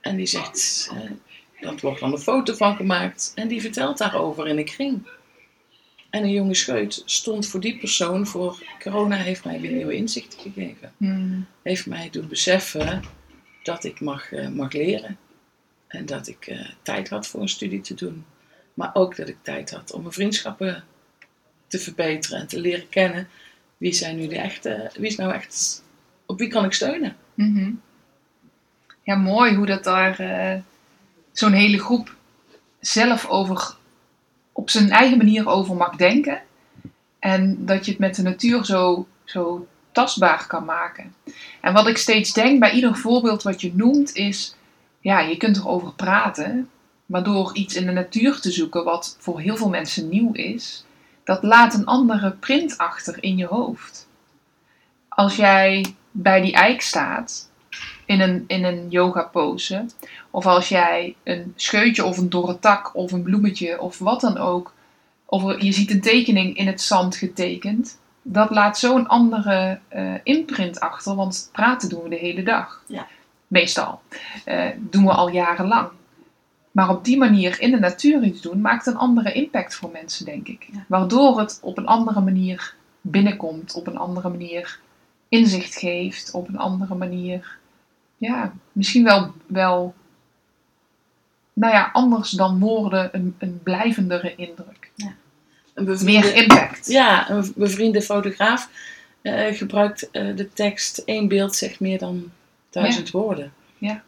en 0.00 0.16
die 0.16 0.26
zegt, 0.26 0.90
eh, 0.92 1.10
dat 1.60 1.80
wordt 1.80 2.00
dan 2.00 2.12
een 2.12 2.18
foto 2.18 2.54
van 2.54 2.76
gemaakt. 2.76 3.32
En 3.34 3.48
die 3.48 3.60
vertelt 3.60 3.98
daarover 3.98 4.48
in 4.48 4.58
een 4.58 4.64
kring. 4.64 5.06
En 6.10 6.22
een 6.22 6.30
jonge 6.30 6.54
scheut 6.54 7.02
stond 7.04 7.46
voor 7.46 7.60
die 7.60 7.78
persoon 7.78 8.26
voor... 8.26 8.62
Corona 8.82 9.16
heeft 9.16 9.44
mij 9.44 9.60
weer 9.60 9.72
nieuwe 9.72 9.94
inzichten 9.94 10.38
gegeven. 10.38 10.92
Hmm. 10.96 11.46
Heeft 11.62 11.86
mij 11.86 12.08
doen 12.10 12.28
beseffen 12.28 13.02
dat 13.62 13.84
ik 13.84 14.00
mag, 14.00 14.32
eh, 14.32 14.48
mag 14.48 14.72
leren. 14.72 15.18
En 15.86 16.06
dat 16.06 16.28
ik 16.28 16.46
eh, 16.46 16.70
tijd 16.82 17.08
had 17.08 17.26
voor 17.26 17.40
een 17.40 17.48
studie 17.48 17.80
te 17.80 17.94
doen. 17.94 18.24
Maar 18.74 18.90
ook 18.92 19.16
dat 19.16 19.28
ik 19.28 19.36
tijd 19.42 19.70
had 19.70 19.92
om 19.92 20.00
mijn 20.00 20.12
vriendschappen 20.12 20.84
te 21.66 21.78
verbeteren 21.78 22.40
en 22.40 22.46
te 22.46 22.60
leren 22.60 22.88
kennen. 22.88 23.28
Wie 23.76 23.92
zijn 23.92 24.16
nu 24.16 24.26
de 24.26 24.38
echte... 24.38 24.90
Wie 24.94 25.06
is 25.06 25.16
nou 25.16 25.32
echt... 25.32 25.84
Op 26.26 26.38
wie 26.38 26.48
kan 26.48 26.64
ik 26.64 26.72
steunen? 26.72 27.16
Mhm. 27.34 27.72
Ja, 29.02 29.16
mooi 29.16 29.54
hoe 29.54 29.66
dat 29.66 29.84
daar 29.84 30.18
eh, 30.18 30.60
zo'n 31.38 31.52
hele 31.52 31.78
groep 31.78 32.14
zelf 32.80 33.26
over, 33.26 33.74
op 34.52 34.70
zijn 34.70 34.90
eigen 34.90 35.18
manier 35.18 35.48
over 35.48 35.76
mag 35.76 35.96
denken. 35.96 36.42
En 37.18 37.66
dat 37.66 37.84
je 37.84 37.90
het 37.90 38.00
met 38.00 38.14
de 38.14 38.22
natuur 38.22 38.64
zo, 38.64 39.06
zo 39.24 39.66
tastbaar 39.92 40.46
kan 40.46 40.64
maken. 40.64 41.14
En 41.60 41.72
wat 41.72 41.86
ik 41.86 41.98
steeds 41.98 42.32
denk 42.32 42.60
bij 42.60 42.72
ieder 42.72 42.96
voorbeeld 42.96 43.42
wat 43.42 43.60
je 43.60 43.74
noemt 43.74 44.14
is, 44.14 44.54
ja, 45.00 45.20
je 45.20 45.36
kunt 45.36 45.56
erover 45.56 45.92
praten, 45.92 46.70
maar 47.06 47.22
door 47.22 47.54
iets 47.54 47.74
in 47.74 47.86
de 47.86 47.92
natuur 47.92 48.40
te 48.40 48.50
zoeken 48.50 48.84
wat 48.84 49.16
voor 49.18 49.40
heel 49.40 49.56
veel 49.56 49.68
mensen 49.68 50.08
nieuw 50.08 50.32
is, 50.32 50.84
dat 51.24 51.42
laat 51.42 51.74
een 51.74 51.84
andere 51.84 52.30
print 52.30 52.78
achter 52.78 53.22
in 53.22 53.36
je 53.36 53.46
hoofd. 53.46 54.08
Als 55.08 55.36
jij 55.36 55.94
bij 56.10 56.40
die 56.40 56.52
eik 56.52 56.80
staat 56.80 57.45
in 58.06 58.20
een, 58.20 58.44
in 58.46 58.64
een 58.64 58.88
yoga 58.88 59.22
pose, 59.22 59.86
of 60.30 60.46
als 60.46 60.68
jij 60.68 61.16
een 61.22 61.52
scheutje 61.56 62.04
of 62.04 62.18
een 62.18 62.30
dorre 62.30 62.58
tak 62.58 62.94
of 62.94 63.12
een 63.12 63.22
bloemetje 63.22 63.80
of 63.80 63.98
wat 63.98 64.20
dan 64.20 64.38
ook, 64.38 64.72
of 65.24 65.60
je 65.60 65.72
ziet 65.72 65.90
een 65.90 66.00
tekening 66.00 66.56
in 66.56 66.66
het 66.66 66.80
zand 66.80 67.16
getekend, 67.16 67.98
dat 68.22 68.50
laat 68.50 68.78
zo'n 68.78 69.06
andere 69.06 69.78
eh, 69.88 70.14
imprint 70.22 70.80
achter, 70.80 71.14
want 71.14 71.48
praten 71.52 71.88
doen 71.88 72.02
we 72.02 72.08
de 72.08 72.16
hele 72.16 72.42
dag. 72.42 72.82
Ja. 72.86 73.06
Meestal. 73.46 74.00
Eh, 74.44 74.64
doen 74.78 75.04
we 75.04 75.12
al 75.12 75.28
jarenlang. 75.28 75.88
Maar 76.70 76.90
op 76.90 77.04
die 77.04 77.18
manier 77.18 77.60
in 77.60 77.70
de 77.70 77.78
natuur 77.78 78.22
iets 78.22 78.40
doen, 78.40 78.60
maakt 78.60 78.86
een 78.86 78.96
andere 78.96 79.32
impact 79.32 79.74
voor 79.74 79.90
mensen, 79.92 80.24
denk 80.24 80.48
ik. 80.48 80.68
Ja. 80.72 80.84
Waardoor 80.88 81.38
het 81.38 81.58
op 81.62 81.78
een 81.78 81.86
andere 81.86 82.20
manier 82.20 82.74
binnenkomt, 83.00 83.74
op 83.74 83.86
een 83.86 83.96
andere 83.96 84.28
manier 84.28 84.78
inzicht 85.28 85.74
geeft, 85.74 86.30
op 86.30 86.48
een 86.48 86.58
andere 86.58 86.94
manier. 86.94 87.58
Ja, 88.16 88.54
misschien 88.72 89.04
wel, 89.04 89.32
wel 89.46 89.94
nou 91.52 91.72
ja, 91.72 91.90
anders 91.92 92.30
dan 92.30 92.58
woorden 92.58 93.08
een, 93.12 93.34
een 93.38 93.60
blijvendere 93.62 94.34
indruk. 94.36 94.90
Een 95.74 95.84
bevriende- 95.84 96.26
Meer 96.26 96.36
impact. 96.42 96.86
Ja, 96.86 97.30
een 97.30 97.52
bevriende 97.56 98.02
fotograaf 98.02 98.70
eh, 99.22 99.54
gebruikt 99.56 100.10
eh, 100.10 100.36
de 100.36 100.52
tekst 100.52 100.98
één 100.98 101.28
beeld 101.28 101.54
zegt 101.54 101.80
meer 101.80 101.98
dan 101.98 102.30
duizend 102.70 103.10
woorden. 103.10 103.52
Ja. 103.78 104.02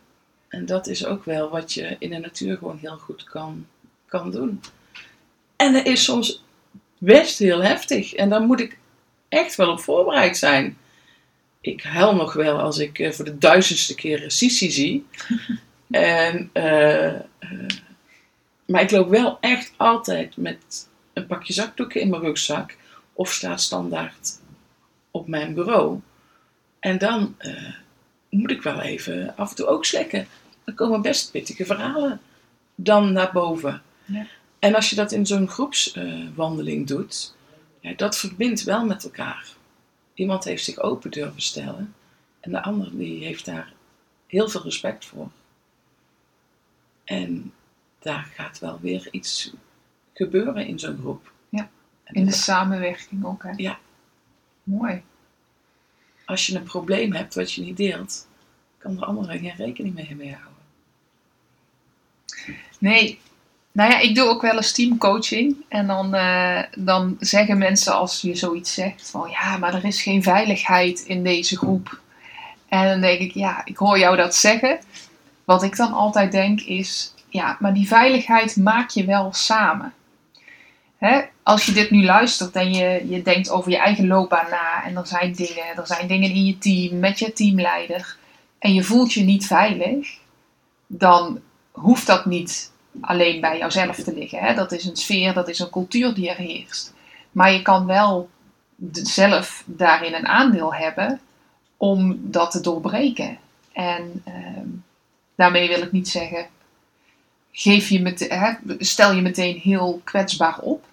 En 0.49 0.66
dat 0.66 0.87
is 0.87 1.07
ook 1.07 1.25
wel 1.25 1.49
wat 1.49 1.73
je 1.73 1.97
in 1.99 2.11
de 2.11 2.18
natuur 2.18 2.57
gewoon 2.57 2.79
heel 2.79 2.97
goed 2.97 3.25
kan, 3.25 3.66
kan 4.07 4.31
doen. 4.31 4.61
En 5.57 5.73
dat 5.73 5.87
is 5.87 6.05
soms 6.05 6.42
best 6.99 7.38
heel 7.38 7.62
heftig. 7.62 8.14
En 8.14 8.29
daar 8.29 8.42
moet 8.42 8.61
ik 8.61 8.79
echt 9.29 9.55
wel 9.57 9.71
op 9.71 9.81
voorbereid 9.81 10.37
zijn. 10.37 10.77
Ik 11.68 11.83
huil 11.83 12.14
nog 12.14 12.33
wel 12.33 12.61
als 12.61 12.78
ik 12.78 12.98
eh, 12.98 13.12
voor 13.12 13.24
de 13.24 13.38
duizendste 13.38 13.94
keer 13.94 14.31
Sisi 14.31 14.70
zie. 14.70 15.07
en, 15.90 16.50
eh, 16.52 17.14
eh, 17.14 17.20
maar 18.66 18.83
ik 18.83 18.90
loop 18.90 19.09
wel 19.09 19.38
echt 19.40 19.72
altijd 19.76 20.37
met 20.37 20.88
een 21.12 21.26
pakje 21.26 21.52
zakdoeken 21.52 22.00
in 22.00 22.11
mijn 22.11 22.22
rugzak. 22.22 22.76
Of 23.12 23.33
sta 23.33 23.57
standaard 23.57 24.40
op 25.11 25.28
mijn 25.28 25.54
bureau. 25.54 26.00
En 26.81 26.98
dan 26.98 27.37
moet 28.28 28.50
ik 28.50 28.62
wel 28.62 28.81
even 28.81 29.37
af 29.37 29.50
en 29.50 29.57
toe 29.57 29.66
ook 29.66 29.85
slekken. 29.85 30.26
Er 30.64 30.74
komen 30.74 31.02
best 31.02 31.31
pittige 31.31 31.64
verhalen 31.64 32.20
dan 32.74 33.12
naar 33.12 33.33
boven. 33.33 33.83
Ja. 34.04 34.26
En 34.59 34.74
als 34.74 34.90
je 34.90 34.96
dat 34.96 35.12
in 35.12 35.26
zo'n 35.26 35.48
groepswandeling 35.48 36.87
doet, 36.87 37.35
ja, 37.81 37.92
dat 37.96 38.18
verbindt 38.18 38.62
wel 38.62 38.85
met 38.85 39.04
elkaar. 39.04 39.57
Iemand 40.18 40.44
heeft 40.44 40.64
zich 40.64 40.78
open 40.78 41.11
durven 41.11 41.40
stellen 41.42 41.94
en 42.40 42.50
de 42.50 42.62
ander 42.62 42.96
die 42.98 43.24
heeft 43.24 43.44
daar 43.44 43.72
heel 44.26 44.48
veel 44.48 44.62
respect 44.62 45.04
voor. 45.04 45.31
En 47.04 47.52
daar 47.98 48.31
gaat 48.35 48.59
wel 48.59 48.78
weer 48.81 49.09
iets 49.11 49.52
gebeuren 50.14 50.66
in 50.66 50.78
zo'n 50.78 50.98
groep. 50.98 51.33
Ja, 51.48 51.70
En 52.04 52.14
In 52.14 52.24
de 52.24 52.31
dat- 52.31 52.38
samenwerking 52.40 53.24
ook, 53.24 53.42
hè? 53.42 53.50
Ja. 53.57 53.78
Mooi. 54.62 55.02
als 56.24 56.46
je 56.46 56.57
een 56.57 56.62
probleem 56.62 57.12
hebt 57.12 57.35
wat 57.35 57.52
je 57.52 57.62
niet 57.62 57.76
deelt, 57.76 58.26
kan 58.78 58.94
de 58.96 59.04
ander 59.04 59.31
er 59.31 59.38
geen 59.38 59.57
rekening 59.57 59.94
mee, 59.94 60.16
mee 60.16 60.33
houden. 60.35 60.62
Nee, 62.78 63.20
nou 63.78 63.90
ja, 63.90 63.98
ik 63.98 64.14
doe 64.14 64.28
ook 64.28 64.42
wel 64.42 64.56
eens 64.56 64.72
teamcoaching. 64.72 65.56
En 65.68 65.86
dan, 65.86 66.14
eh, 66.14 66.62
dan 66.76 67.16
zeggen 67.20 67.58
mensen 67.58 67.94
als 67.94 68.20
je 68.20 68.34
zoiets 68.34 68.74
zegt 68.74 69.10
van 69.10 69.30
ja, 69.30 69.56
maar 69.56 69.74
er 69.74 69.84
is 69.84 70.02
geen 70.02 70.22
veiligheid 70.22 71.00
in 71.00 71.22
deze 71.22 71.56
groep. 71.56 72.00
En 72.68 72.88
dan 72.88 73.00
denk 73.00 73.20
ik, 73.20 73.32
ja, 73.32 73.62
ik 73.64 73.76
hoor 73.76 73.98
jou 73.98 74.16
dat 74.16 74.34
zeggen. 74.34 74.78
Wat 75.44 75.62
ik 75.62 75.76
dan 75.76 75.92
altijd 75.92 76.32
denk 76.32 76.60
is, 76.60 77.14
ja, 77.28 77.56
maar 77.60 77.74
die 77.74 77.86
veiligheid 77.86 78.56
maak 78.56 78.90
je 78.90 79.04
wel 79.04 79.32
samen. 79.32 79.92
Hè? 80.96 81.20
Als 81.42 81.66
je 81.66 81.72
dit 81.72 81.90
nu 81.90 82.04
luistert 82.04 82.54
en 82.54 82.72
je, 82.72 83.06
je 83.08 83.22
denkt 83.22 83.50
over 83.50 83.70
je 83.70 83.78
eigen 83.78 84.06
loopbaan 84.06 84.50
na 84.50 84.84
en 84.84 84.96
er 84.96 85.06
zijn 85.06 85.32
dingen, 85.32 85.76
er 85.76 85.86
zijn 85.86 86.06
dingen 86.08 86.30
in 86.30 86.44
je 86.44 86.58
team 86.58 86.98
met 86.98 87.18
je 87.18 87.32
teamleider 87.32 88.16
en 88.58 88.74
je 88.74 88.82
voelt 88.82 89.12
je 89.12 89.22
niet 89.22 89.46
veilig, 89.46 90.18
dan 90.86 91.40
hoeft 91.70 92.06
dat 92.06 92.26
niet 92.26 92.76
alleen 93.00 93.40
bij 93.40 93.58
jouzelf 93.58 93.96
te 93.96 94.14
liggen. 94.14 94.38
Hè? 94.38 94.54
Dat 94.54 94.72
is 94.72 94.84
een 94.84 94.96
sfeer, 94.96 95.34
dat 95.34 95.48
is 95.48 95.58
een 95.58 95.70
cultuur 95.70 96.14
die 96.14 96.30
er 96.30 96.37
heerst. 96.37 96.94
Maar 97.32 97.52
je 97.52 97.62
kan 97.62 97.87
wel 97.87 98.28
zelf 98.92 99.62
daarin 99.66 100.14
een 100.14 100.26
aandeel 100.26 100.74
hebben 100.74 101.20
om 101.76 102.18
dat 102.20 102.50
te 102.50 102.61
doorbreken. 102.61 103.38
En 103.72 104.22
ehm, 104.24 104.68
daarmee 105.34 105.68
wil 105.68 105.82
ik 105.82 105.92
niet 105.92 106.08
zeggen, 106.08 106.46
geef 107.52 107.88
je 107.88 108.00
mete- 108.00 108.34
hè, 108.34 108.74
stel 108.78 109.12
je 109.12 109.22
meteen 109.22 109.58
heel 109.58 110.00
kwetsbaar 110.04 110.58
op. 110.58 110.84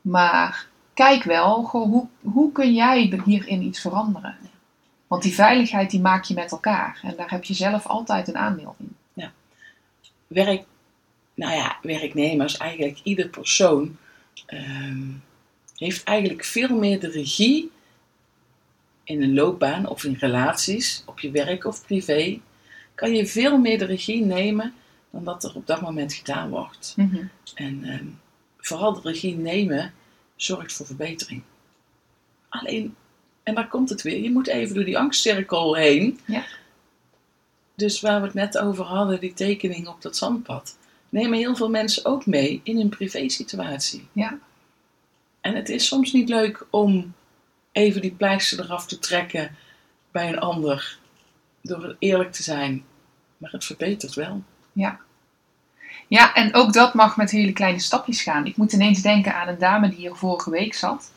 Maar 0.00 0.66
kijk 0.94 1.22
wel, 1.22 1.64
hoe, 1.64 2.06
hoe 2.20 2.52
kun 2.52 2.74
jij 2.74 3.20
hierin 3.24 3.62
iets 3.62 3.80
veranderen? 3.80 4.36
Want 5.06 5.22
die 5.22 5.34
veiligheid 5.34 5.90
die 5.90 6.00
maak 6.00 6.24
je 6.24 6.34
met 6.34 6.50
elkaar. 6.52 7.00
En 7.02 7.16
daar 7.16 7.30
heb 7.30 7.44
je 7.44 7.54
zelf 7.54 7.86
altijd 7.86 8.28
een 8.28 8.36
aandeel 8.36 8.74
in. 8.78 8.96
werk, 10.26 10.64
nou 11.40 11.54
ja, 11.54 11.78
werknemers, 11.82 12.56
eigenlijk 12.56 13.00
ieder 13.02 13.28
persoon, 13.28 13.96
ehm, 14.46 15.02
heeft 15.76 16.04
eigenlijk 16.04 16.44
veel 16.44 16.78
meer 16.78 17.00
de 17.00 17.10
regie 17.10 17.70
in 19.04 19.22
een 19.22 19.34
loopbaan 19.34 19.88
of 19.88 20.04
in 20.04 20.16
relaties, 20.18 21.02
op 21.06 21.20
je 21.20 21.30
werk 21.30 21.64
of 21.64 21.86
privé, 21.86 22.40
kan 22.94 23.14
je 23.14 23.26
veel 23.26 23.58
meer 23.58 23.78
de 23.78 23.84
regie 23.84 24.24
nemen 24.24 24.74
dan 25.10 25.24
dat 25.24 25.44
er 25.44 25.54
op 25.54 25.66
dat 25.66 25.80
moment 25.80 26.14
gedaan 26.14 26.50
wordt. 26.50 26.94
En 27.54 27.84
ehm, 27.84 28.06
vooral 28.58 28.92
de 28.92 29.00
regie 29.02 29.36
nemen 29.36 29.92
zorgt 30.36 30.72
voor 30.72 30.86
verbetering. 30.86 31.42
Alleen, 32.48 32.94
en 33.42 33.54
daar 33.54 33.68
komt 33.68 33.88
het 33.88 34.02
weer, 34.02 34.22
je 34.22 34.30
moet 34.30 34.48
even 34.48 34.74
door 34.74 34.84
die 34.84 34.98
angstcirkel 34.98 35.76
heen. 35.76 36.20
Ja. 36.26 36.44
Dus 37.74 38.00
waar 38.00 38.20
we 38.20 38.26
het 38.26 38.34
net 38.34 38.58
over 38.58 38.84
hadden, 38.84 39.20
die 39.20 39.32
tekening 39.34 39.88
op 39.88 40.02
dat 40.02 40.16
zandpad, 40.16 40.78
nemen 41.10 41.38
heel 41.38 41.56
veel 41.56 41.70
mensen 41.70 42.04
ook 42.04 42.26
mee 42.26 42.60
in 42.64 42.76
hun 42.76 42.88
privésituatie. 42.88 44.08
Ja. 44.12 44.38
En 45.40 45.54
het 45.54 45.68
is 45.68 45.86
soms 45.86 46.12
niet 46.12 46.28
leuk 46.28 46.66
om 46.70 47.14
even 47.72 48.00
die 48.00 48.14
pleister 48.14 48.60
eraf 48.60 48.86
te 48.86 48.98
trekken 48.98 49.56
bij 50.10 50.28
een 50.28 50.38
ander, 50.38 50.98
door 51.62 51.96
eerlijk 51.98 52.32
te 52.32 52.42
zijn. 52.42 52.84
Maar 53.36 53.50
het 53.50 53.64
verbetert 53.64 54.14
wel. 54.14 54.42
Ja, 56.08 56.34
en 56.34 56.54
ook 56.54 56.72
dat 56.72 56.94
mag 56.94 57.16
met 57.16 57.30
hele 57.30 57.52
kleine 57.52 57.78
stapjes 57.78 58.22
gaan. 58.22 58.46
Ik 58.46 58.56
moet 58.56 58.72
ineens 58.72 59.02
denken 59.02 59.34
aan 59.34 59.48
een 59.48 59.58
dame 59.58 59.88
die 59.88 59.98
hier 59.98 60.14
vorige 60.14 60.50
week 60.50 60.74
zat. 60.74 61.12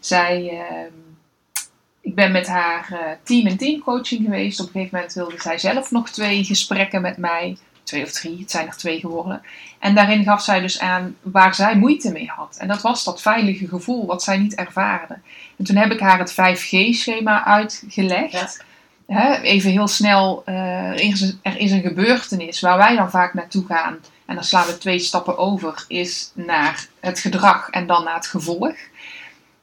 Zij, 0.00 0.48
ehm, 0.48 0.92
ik 2.00 2.14
ben 2.14 2.32
met 2.32 2.46
haar 2.46 2.92
eh, 2.92 3.12
team 3.22 3.46
en 3.46 3.56
teamcoaching 3.56 4.24
geweest. 4.24 4.60
Op 4.60 4.66
een 4.66 4.72
gegeven 4.72 4.94
moment 4.96 5.14
wilde 5.14 5.40
zij 5.40 5.58
zelf 5.58 5.90
nog 5.90 6.10
twee 6.10 6.44
gesprekken 6.44 7.02
met 7.02 7.16
mij. 7.16 7.56
Twee 7.88 8.04
of 8.04 8.12
drie, 8.12 8.38
het 8.40 8.50
zijn 8.50 8.66
er 8.66 8.76
twee 8.76 9.00
geworden. 9.00 9.42
En 9.78 9.94
daarin 9.94 10.24
gaf 10.24 10.42
zij 10.42 10.60
dus 10.60 10.80
aan 10.80 11.16
waar 11.22 11.54
zij 11.54 11.76
moeite 11.76 12.12
mee 12.12 12.30
had. 12.36 12.56
En 12.58 12.68
dat 12.68 12.82
was 12.82 13.04
dat 13.04 13.22
veilige 13.22 13.68
gevoel 13.68 14.06
wat 14.06 14.22
zij 14.22 14.38
niet 14.38 14.54
ervaarde. 14.54 15.18
En 15.56 15.64
toen 15.64 15.76
heb 15.76 15.92
ik 15.92 16.00
haar 16.00 16.18
het 16.18 16.32
5G-schema 16.32 17.44
uitgelegd. 17.44 18.64
Hè, 19.06 19.40
even 19.40 19.70
heel 19.70 19.88
snel, 19.88 20.42
eh, 20.44 20.88
er, 20.88 21.00
is 21.00 21.20
een, 21.20 21.38
er 21.42 21.56
is 21.56 21.70
een 21.70 21.82
gebeurtenis 21.82 22.60
waar 22.60 22.76
wij 22.76 22.96
dan 22.96 23.10
vaak 23.10 23.34
naartoe 23.34 23.66
gaan. 23.66 23.96
En 24.26 24.34
dan 24.34 24.44
slaan 24.44 24.66
we 24.66 24.78
twee 24.78 24.98
stappen 24.98 25.38
over, 25.38 25.84
is 25.86 26.30
naar 26.34 26.86
het 27.00 27.18
gedrag 27.18 27.70
en 27.70 27.86
dan 27.86 28.04
naar 28.04 28.14
het 28.14 28.26
gevolg. 28.26 28.74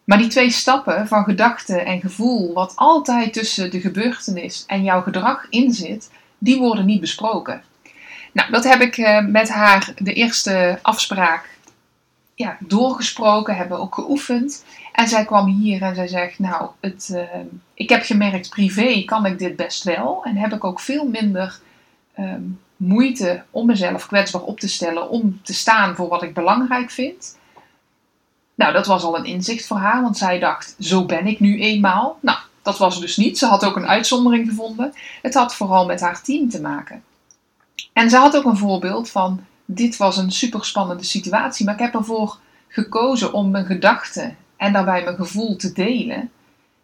Maar 0.04 0.18
die 0.18 0.28
twee 0.28 0.50
stappen 0.50 1.08
van 1.08 1.24
gedachte 1.24 1.80
en 1.80 2.00
gevoel, 2.00 2.54
wat 2.54 2.74
altijd 2.76 3.34
tussen 3.34 3.72
de 3.72 3.82
gebeurtenis 3.82 4.64
en 4.68 4.84
jouw 4.84 5.02
gedrag 5.02 5.46
in 5.50 5.74
zit, 5.74 6.10
die 6.38 6.60
worden 6.60 6.86
niet 6.86 7.02
besproken. 7.02 7.64
Nou, 8.36 8.52
dat 8.52 8.64
heb 8.64 8.82
ik 8.82 8.98
eh, 8.98 9.26
met 9.26 9.50
haar 9.50 9.94
de 9.98 10.14
eerste 10.14 10.80
afspraak 10.82 11.58
ja, 12.34 12.58
doorgesproken, 12.60 13.56
hebben 13.56 13.80
ook 13.80 13.96
geoefend. 13.96 14.66
En 14.92 15.08
zij 15.08 15.26
kwam 15.26 15.46
hier 15.46 15.82
en 15.82 15.96
zij 15.96 16.08
zegt, 16.08 16.40
nou, 16.40 16.70
het, 16.80 17.10
eh, 17.14 17.40
ik 17.74 17.90
heb 17.90 18.04
gemerkt, 18.04 18.50
privé 18.50 19.04
kan 19.06 19.26
ik 19.26 19.40
dit 19.40 19.56
best 19.56 19.84
wel. 19.84 20.24
En 20.24 20.36
heb 20.36 20.54
ik 20.54 20.64
ook 20.64 20.80
veel 20.80 21.08
minder 21.08 21.60
ehm, 22.14 22.42
moeite 22.78 23.44
om 23.52 23.66
mezelf 23.66 24.08
kwetsbaar 24.08 24.42
op 24.42 24.60
te 24.60 24.68
stellen, 24.68 25.10
om 25.10 25.40
te 25.44 25.54
staan 25.54 25.96
voor 25.96 26.08
wat 26.08 26.24
ik 26.24 26.34
belangrijk 26.34 26.92
vind. 26.92 27.38
Nou, 28.56 28.74
dat 28.74 28.86
was 28.86 29.04
al 29.04 29.18
een 29.18 29.26
inzicht 29.26 29.68
voor 29.68 29.78
haar, 29.78 30.02
want 30.02 30.18
zij 30.18 30.40
dacht, 30.40 30.76
zo 30.80 31.06
ben 31.06 31.28
ik 31.28 31.40
nu 31.40 31.60
eenmaal. 31.60 32.18
Nou, 32.22 32.38
dat 32.62 32.78
was 32.78 33.00
dus 33.00 33.18
niet. 33.18 33.38
Ze 33.38 33.46
had 33.46 33.66
ook 33.66 33.76
een 33.76 33.88
uitzondering 33.88 34.50
gevonden. 34.50 34.94
Het 35.22 35.34
had 35.34 35.56
vooral 35.56 35.86
met 35.86 36.02
haar 36.02 36.22
team 36.22 36.50
te 36.50 36.62
maken. 36.62 37.04
En 37.96 38.10
ze 38.10 38.18
had 38.18 38.38
ook 38.38 38.46
een 38.46 38.58
voorbeeld 38.58 39.10
van, 39.10 39.46
dit 39.66 39.98
was 39.98 40.18
een 40.18 40.32
super 40.32 40.66
spannende 40.66 41.04
situatie, 41.04 41.66
maar 41.66 41.74
ik 41.74 41.80
heb 41.80 41.94
ervoor 41.94 42.38
gekozen 42.68 43.34
om 43.34 43.52
mijn 43.52 43.66
gedachten 43.66 44.38
en 44.58 44.74
daarbij 44.74 45.04
mijn 45.04 45.16
gevoel 45.16 45.56
te 45.56 45.72
delen. 45.72 46.32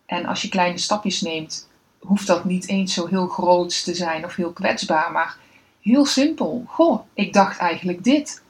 En 0.06 0.26
als 0.26 0.42
je 0.42 0.50
kleine 0.50 0.78
stapjes 0.78 1.22
neemt, 1.22 1.70
hoeft 2.00 2.28
dat 2.28 2.46
niet 2.46 2.68
eens 2.68 2.94
zo 2.94 3.08
heel 3.08 3.28
groot 3.28 3.84
te 3.84 3.96
zijn 3.96 4.26
of 4.26 4.36
heel 4.36 4.52
kwetsbaar, 4.52 5.12
maar 5.12 5.38
heel 5.82 6.06
simpel. 6.06 6.64
Goh, 6.68 7.02
ik 7.14 7.34
dacht 7.34 7.58
eigenlijk 7.58 8.04
dit. 8.04 8.42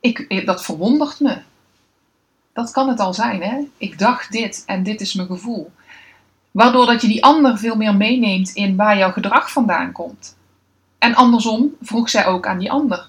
Ik, 0.00 0.46
dat 0.46 0.64
verwondert 0.64 1.20
me. 1.20 1.38
Dat 2.52 2.70
kan 2.70 2.88
het 2.88 3.00
al 3.00 3.14
zijn, 3.14 3.42
hè? 3.42 3.68
Ik 3.76 3.98
dacht 3.98 4.32
dit 4.32 4.62
en 4.66 4.82
dit 4.82 5.00
is 5.00 5.14
mijn 5.14 5.28
gevoel. 5.28 5.72
Waardoor 6.50 6.86
dat 6.86 7.02
je 7.02 7.08
die 7.08 7.24
ander 7.24 7.58
veel 7.58 7.76
meer 7.76 7.96
meeneemt 7.96 8.50
in 8.50 8.76
waar 8.76 8.98
jouw 8.98 9.12
gedrag 9.12 9.52
vandaan 9.52 9.92
komt. 9.92 10.36
En 10.98 11.14
andersom 11.14 11.74
vroeg 11.80 12.10
zij 12.10 12.26
ook 12.26 12.46
aan 12.46 12.58
die 12.58 12.70
ander: 12.70 13.08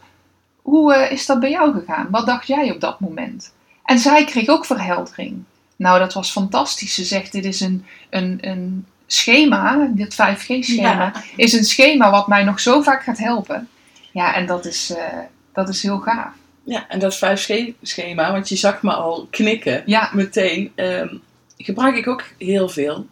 Hoe 0.61 0.93
eh, 0.93 1.11
is 1.11 1.25
dat 1.25 1.39
bij 1.39 1.49
jou 1.49 1.79
gegaan? 1.79 2.07
Wat 2.09 2.25
dacht 2.25 2.47
jij 2.47 2.71
op 2.71 2.81
dat 2.81 2.99
moment? 2.99 3.53
En 3.83 3.99
zij 3.99 4.25
kreeg 4.25 4.47
ook 4.47 4.65
verheldering. 4.65 5.43
Nou, 5.75 5.99
dat 5.99 6.13
was 6.13 6.31
fantastisch. 6.31 6.95
Ze 6.95 7.03
zegt: 7.03 7.31
Dit 7.31 7.45
is 7.45 7.59
een, 7.59 7.85
een, 8.09 8.37
een 8.41 8.85
schema, 9.07 9.89
dit 9.93 10.13
5G-schema, 10.13 10.91
Ja. 10.91 11.13
is 11.35 11.53
een 11.53 11.63
schema 11.63 12.11
wat 12.11 12.27
mij 12.27 12.43
nog 12.43 12.59
zo 12.59 12.81
vaak 12.81 13.03
gaat 13.03 13.17
helpen. 13.17 13.67
Ja, 14.11 14.33
en 14.35 14.45
dat 14.45 14.65
is, 14.65 14.93
eh, 14.95 15.17
dat 15.53 15.69
is 15.69 15.81
heel 15.83 15.99
gaaf. 15.99 16.33
Ja, 16.63 16.87
en 16.89 16.99
dat 16.99 17.15
5G-schema, 17.17 18.31
want 18.31 18.49
je 18.49 18.55
zag 18.55 18.81
me 18.81 18.91
al 18.93 19.27
knikken 19.31 19.83
Ja, 19.85 20.09
meteen, 20.13 20.71
ehm, 20.75 21.15
gebruik 21.57 21.95
ik 21.95 22.07
ook 22.07 22.23
heel 22.37 22.69
veel. 22.69 23.07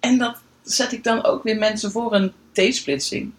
En 0.00 0.18
dat 0.18 0.36
zet 0.62 0.92
ik 0.92 1.04
dan 1.04 1.24
ook 1.24 1.42
weer 1.42 1.56
mensen 1.58 1.90
voor 1.90 2.14
een 2.14 2.32
T-splitsing. 2.54 3.32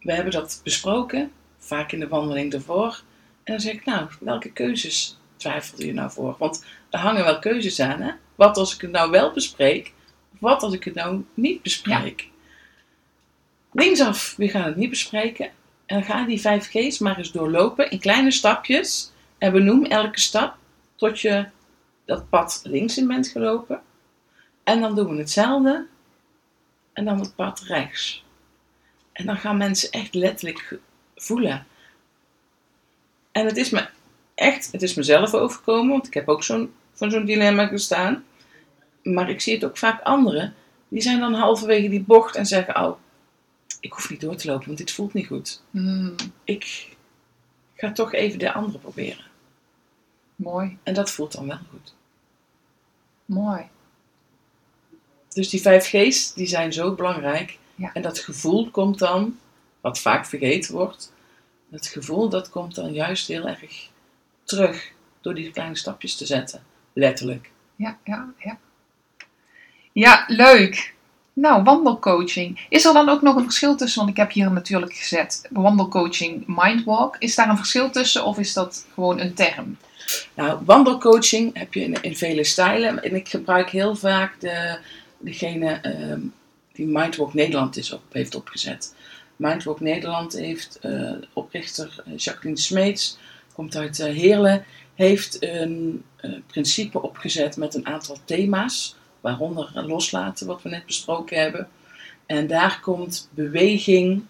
We 0.00 0.12
hebben 0.12 0.32
dat 0.32 0.60
besproken, 0.64 1.32
vaak 1.58 1.92
in 1.92 2.00
de 2.00 2.08
wandeling 2.08 2.52
ervoor. 2.52 3.02
En 3.44 3.52
dan 3.52 3.60
zeg 3.60 3.72
ik, 3.72 3.84
nou, 3.84 4.08
welke 4.20 4.52
keuzes 4.52 5.18
twijfelde 5.36 5.86
je 5.86 5.92
nou 5.92 6.10
voor? 6.10 6.36
Want 6.38 6.64
er 6.90 6.98
hangen 6.98 7.24
wel 7.24 7.38
keuzes 7.38 7.80
aan, 7.80 8.00
hè? 8.00 8.10
Wat 8.34 8.56
als 8.56 8.74
ik 8.74 8.80
het 8.80 8.90
nou 8.90 9.10
wel 9.10 9.32
bespreek, 9.32 9.92
of 10.32 10.40
wat 10.40 10.62
als 10.62 10.72
ik 10.72 10.84
het 10.84 10.94
nou 10.94 11.24
niet 11.34 11.62
bespreek? 11.62 12.28
Linksaf, 13.72 14.34
we 14.36 14.48
gaan 14.48 14.64
het 14.64 14.76
niet 14.76 14.90
bespreken. 14.90 15.50
En 15.86 16.02
ga 16.02 16.24
die 16.24 16.40
5 16.40 16.68
G's 16.70 16.98
maar 16.98 17.18
eens 17.18 17.32
doorlopen 17.32 17.90
in 17.90 18.00
kleine 18.00 18.30
stapjes. 18.30 19.12
En 19.38 19.52
benoem 19.52 19.84
elke 19.84 20.20
stap 20.20 20.56
tot 20.96 21.20
je 21.20 21.46
dat 22.04 22.28
pad 22.28 22.60
links 22.64 22.98
in 22.98 23.06
bent 23.06 23.28
gelopen. 23.28 23.82
En 24.64 24.80
dan 24.80 24.94
doen 24.94 25.10
we 25.10 25.16
hetzelfde. 25.16 25.86
En 26.92 27.04
dan 27.04 27.20
het 27.20 27.34
pad 27.34 27.60
rechts. 27.60 28.24
En 29.12 29.26
dan 29.26 29.36
gaan 29.36 29.56
mensen 29.56 29.90
echt 29.90 30.14
letterlijk 30.14 30.78
voelen. 31.16 31.66
En 33.32 33.46
het 33.46 33.56
is 33.56 33.70
me 33.70 33.88
echt, 34.34 34.72
het 34.72 34.82
is 34.82 34.94
mezelf 34.94 35.34
overkomen, 35.34 35.90
want 35.90 36.06
ik 36.06 36.14
heb 36.14 36.28
ook 36.28 36.42
zo'n, 36.42 36.72
van 36.92 37.10
zo'n 37.10 37.24
dilemma 37.24 37.66
gestaan. 37.66 38.24
Maar 39.02 39.30
ik 39.30 39.40
zie 39.40 39.54
het 39.54 39.64
ook 39.64 39.78
vaak 39.78 40.02
anderen. 40.02 40.54
Die 40.88 41.02
zijn 41.02 41.20
dan 41.20 41.34
halverwege 41.34 41.88
die 41.88 42.02
bocht 42.02 42.36
en 42.36 42.46
zeggen: 42.46 42.82
Oh, 42.84 42.98
ik 43.80 43.92
hoef 43.92 44.10
niet 44.10 44.20
door 44.20 44.36
te 44.36 44.46
lopen, 44.48 44.66
want 44.66 44.78
dit 44.78 44.90
voelt 44.90 45.12
niet 45.12 45.26
goed. 45.26 45.62
Hmm, 45.70 46.14
Ik 46.44 46.96
ga 47.74 47.92
toch 47.92 48.12
even 48.12 48.38
de 48.38 48.52
andere 48.52 48.78
proberen. 48.78 49.24
mooi, 50.36 50.78
En 50.82 50.94
dat 50.94 51.10
voelt 51.10 51.32
dan 51.32 51.46
wel 51.46 51.58
goed. 51.70 51.94
mooi. 53.24 53.68
Dus 55.34 55.48
die 55.48 55.60
5 55.60 55.88
G's 55.88 56.32
die 56.32 56.46
zijn 56.46 56.72
zo 56.72 56.94
belangrijk. 56.94 57.58
Ja. 57.74 57.90
En 57.92 58.02
dat 58.02 58.18
gevoel 58.18 58.70
komt 58.70 58.98
dan, 58.98 59.38
wat 59.80 59.98
vaak 59.98 60.26
vergeten 60.26 60.74
wordt, 60.74 61.12
dat 61.68 61.86
gevoel 61.86 62.28
dat 62.28 62.50
komt 62.50 62.74
dan 62.74 62.92
juist 62.92 63.28
heel 63.28 63.46
erg 63.46 63.88
terug 64.44 64.92
door 65.20 65.34
die 65.34 65.50
kleine 65.50 65.76
stapjes 65.76 66.16
te 66.16 66.26
zetten. 66.26 66.62
Letterlijk. 66.92 67.50
Ja, 67.76 67.98
ja, 68.04 68.32
ja. 68.38 68.58
Ja, 69.92 70.24
leuk. 70.26 70.94
Nou, 71.32 71.62
wandelcoaching. 71.62 72.66
Is 72.68 72.84
er 72.84 72.92
dan 72.92 73.08
ook 73.08 73.22
nog 73.22 73.36
een 73.36 73.44
verschil 73.44 73.76
tussen, 73.76 73.98
want 73.98 74.10
ik 74.10 74.16
heb 74.16 74.32
hier 74.32 74.52
natuurlijk 74.52 74.94
gezet, 74.94 75.48
wandelcoaching, 75.50 76.44
mindwalk. 76.46 77.16
Is 77.18 77.34
daar 77.34 77.48
een 77.48 77.56
verschil 77.56 77.90
tussen 77.90 78.24
of 78.24 78.38
is 78.38 78.52
dat 78.52 78.86
gewoon 78.94 79.20
een 79.20 79.34
term? 79.34 79.76
Nou, 80.34 80.60
wandelcoaching 80.64 81.58
heb 81.58 81.74
je 81.74 81.80
in, 81.80 82.02
in 82.02 82.16
vele 82.16 82.44
stijlen. 82.44 83.02
En 83.02 83.14
ik 83.14 83.28
gebruik 83.28 83.70
heel 83.70 83.96
vaak 83.96 84.40
de, 84.40 84.78
degene 85.20 85.70
ehm, 85.70 86.20
die 86.72 86.86
Mindwalk 86.86 87.34
Nederland 87.34 87.76
is 87.76 87.92
op, 87.92 88.02
heeft 88.12 88.34
opgezet. 88.34 88.94
Mindwalk 89.36 89.80
Nederland 89.80 90.32
heeft 90.32 90.78
eh, 90.78 91.12
oprichter 91.32 92.02
eh, 92.06 92.16
Jacqueline 92.16 92.60
Smeets, 92.60 93.18
komt 93.52 93.76
uit 93.76 94.00
eh, 94.00 94.14
Heerlen, 94.14 94.64
heeft 94.94 95.36
een 95.40 96.04
principe 96.46 97.02
opgezet 97.02 97.56
met 97.56 97.74
een 97.74 97.86
aantal 97.86 98.16
thema's. 98.24 98.96
Waaronder 99.20 99.70
loslaten, 99.74 100.46
wat 100.46 100.62
we 100.62 100.68
net 100.68 100.86
besproken 100.86 101.40
hebben. 101.40 101.68
En 102.26 102.46
daar 102.46 102.80
komt 102.80 103.28
beweging, 103.34 104.22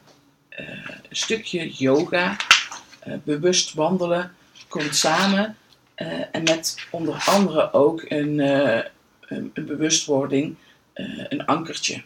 een 0.49 1.17
stukje 1.17 1.71
yoga, 1.71 2.37
bewust 3.25 3.75
wandelen, 3.75 4.33
komt 4.69 4.97
samen. 4.97 5.57
En 6.33 6.43
met 6.43 6.87
onder 6.91 7.25
andere 7.27 7.73
ook 7.73 8.05
een, 8.09 8.39
een 9.21 9.53
bewustwording, 9.55 10.57
eh, 11.01 11.25
een 11.29 11.47
ankertje. 11.47 12.03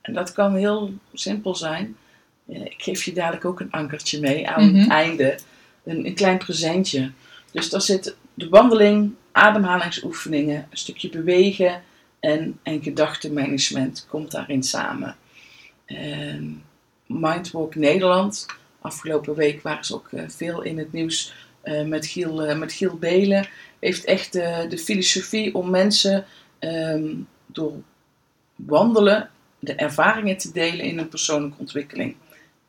En 0.00 0.12
dat 0.12 0.32
kan 0.32 0.54
heel 0.54 0.94
simpel 1.12 1.54
zijn. 1.54 1.96
Eh, 2.48 2.60
ik 2.60 2.74
geef 2.82 3.04
je 3.04 3.12
dadelijk 3.12 3.44
ook 3.44 3.60
een 3.60 3.70
ankertje 3.70 4.20
mee 4.20 4.48
aan 4.48 4.66
Mhm. 4.70 4.80
het 4.80 4.90
einde. 4.90 5.38
Een, 5.84 6.06
een 6.06 6.14
klein 6.14 6.38
presentje. 6.38 7.10
Dus 7.52 7.70
daar 7.70 7.80
zit 7.80 8.16
de 8.34 8.48
wandeling, 8.48 9.14
ademhalingsoefeningen, 9.32 10.66
een 10.70 10.76
stukje 10.76 11.08
bewegen 11.08 11.82
en, 12.20 12.58
en 12.62 12.82
gedachtenmanagement 12.82 14.06
komt 14.08 14.30
daarin 14.30 14.62
samen. 14.62 15.16
En 15.84 16.62
Mindwalk 17.06 17.74
Nederland, 17.74 18.46
afgelopen 18.80 19.34
week 19.34 19.62
waren 19.62 19.84
ze 19.84 19.94
ook 19.94 20.08
eh, 20.12 20.22
veel 20.28 20.62
in 20.62 20.78
het 20.78 20.92
nieuws 20.92 21.32
met, 21.86 22.06
Giel, 22.06 22.56
met 22.56 22.72
Giel 22.72 22.96
Belen, 22.96 23.48
heeft 23.78 24.04
echt 24.04 24.32
de 24.32 24.78
filosofie 24.78 25.54
om 25.54 25.70
mensen 25.70 26.24
ehm, 26.58 27.14
door 27.46 27.72
wandelen 28.56 29.30
de 29.58 29.74
ervaringen 29.74 30.36
te 30.36 30.52
delen 30.52 30.84
in 30.84 30.98
hun 30.98 31.08
persoonlijke 31.08 31.58
ontwikkeling. 31.58 32.16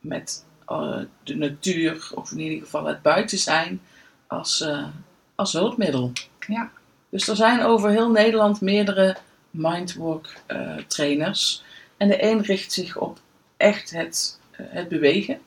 Met 0.00 0.44
eh, 0.66 0.98
de 1.22 1.36
natuur, 1.36 2.10
of 2.14 2.30
in 2.32 2.38
ieder 2.38 2.58
geval 2.58 2.84
het 2.84 3.02
buiten 3.02 3.38
zijn, 3.38 3.80
als, 4.26 4.60
eh, 4.60 4.86
als 5.34 5.52
hulpmiddel. 5.52 6.12
Ja. 6.46 6.70
Dus 7.08 7.28
er 7.28 7.36
zijn 7.36 7.62
over 7.62 7.90
heel 7.90 8.10
Nederland 8.10 8.60
meerdere 8.60 9.16
mindwalk 9.50 10.28
eh, 10.46 10.76
trainers. 10.86 11.62
En 11.96 12.08
de 12.08 12.22
een 12.22 12.42
richt 12.42 12.72
zich 12.72 12.96
op 12.96 13.20
echt 13.56 13.90
het, 13.90 14.40
het 14.50 14.88
bewegen. 14.88 15.38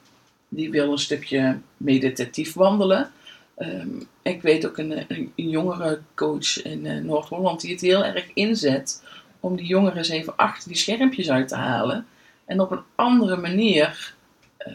Die 0.48 0.72
wil 0.72 0.92
een 0.92 0.98
stukje 0.98 1.60
meditatief 1.78 2.54
wandelen. 2.54 3.12
Ehm, 3.56 3.90
ik 4.22 4.42
weet 4.42 4.66
ook 4.66 4.78
een, 4.78 4.92
een, 4.92 5.32
een 5.36 5.50
jongere 5.50 6.02
coach 6.16 6.62
in 6.64 7.06
Noord-Holland 7.06 7.62
die 7.62 7.72
het 7.72 7.82
heel 7.82 8.06
erg 8.06 8.26
inzet 8.34 9.02
om 9.42 9.56
die 9.56 9.66
jongeren 9.66 9.98
eens 9.98 10.10
even 10.10 10.36
achter 10.36 10.68
die 10.68 10.78
schermpjes 10.78 11.30
uit 11.30 11.48
te 11.48 11.56
halen. 11.56 12.06
En 12.46 12.60
op 12.60 12.72
een 12.72 12.84
andere 12.96 13.38
manier 13.38 14.14
eh, 14.58 14.74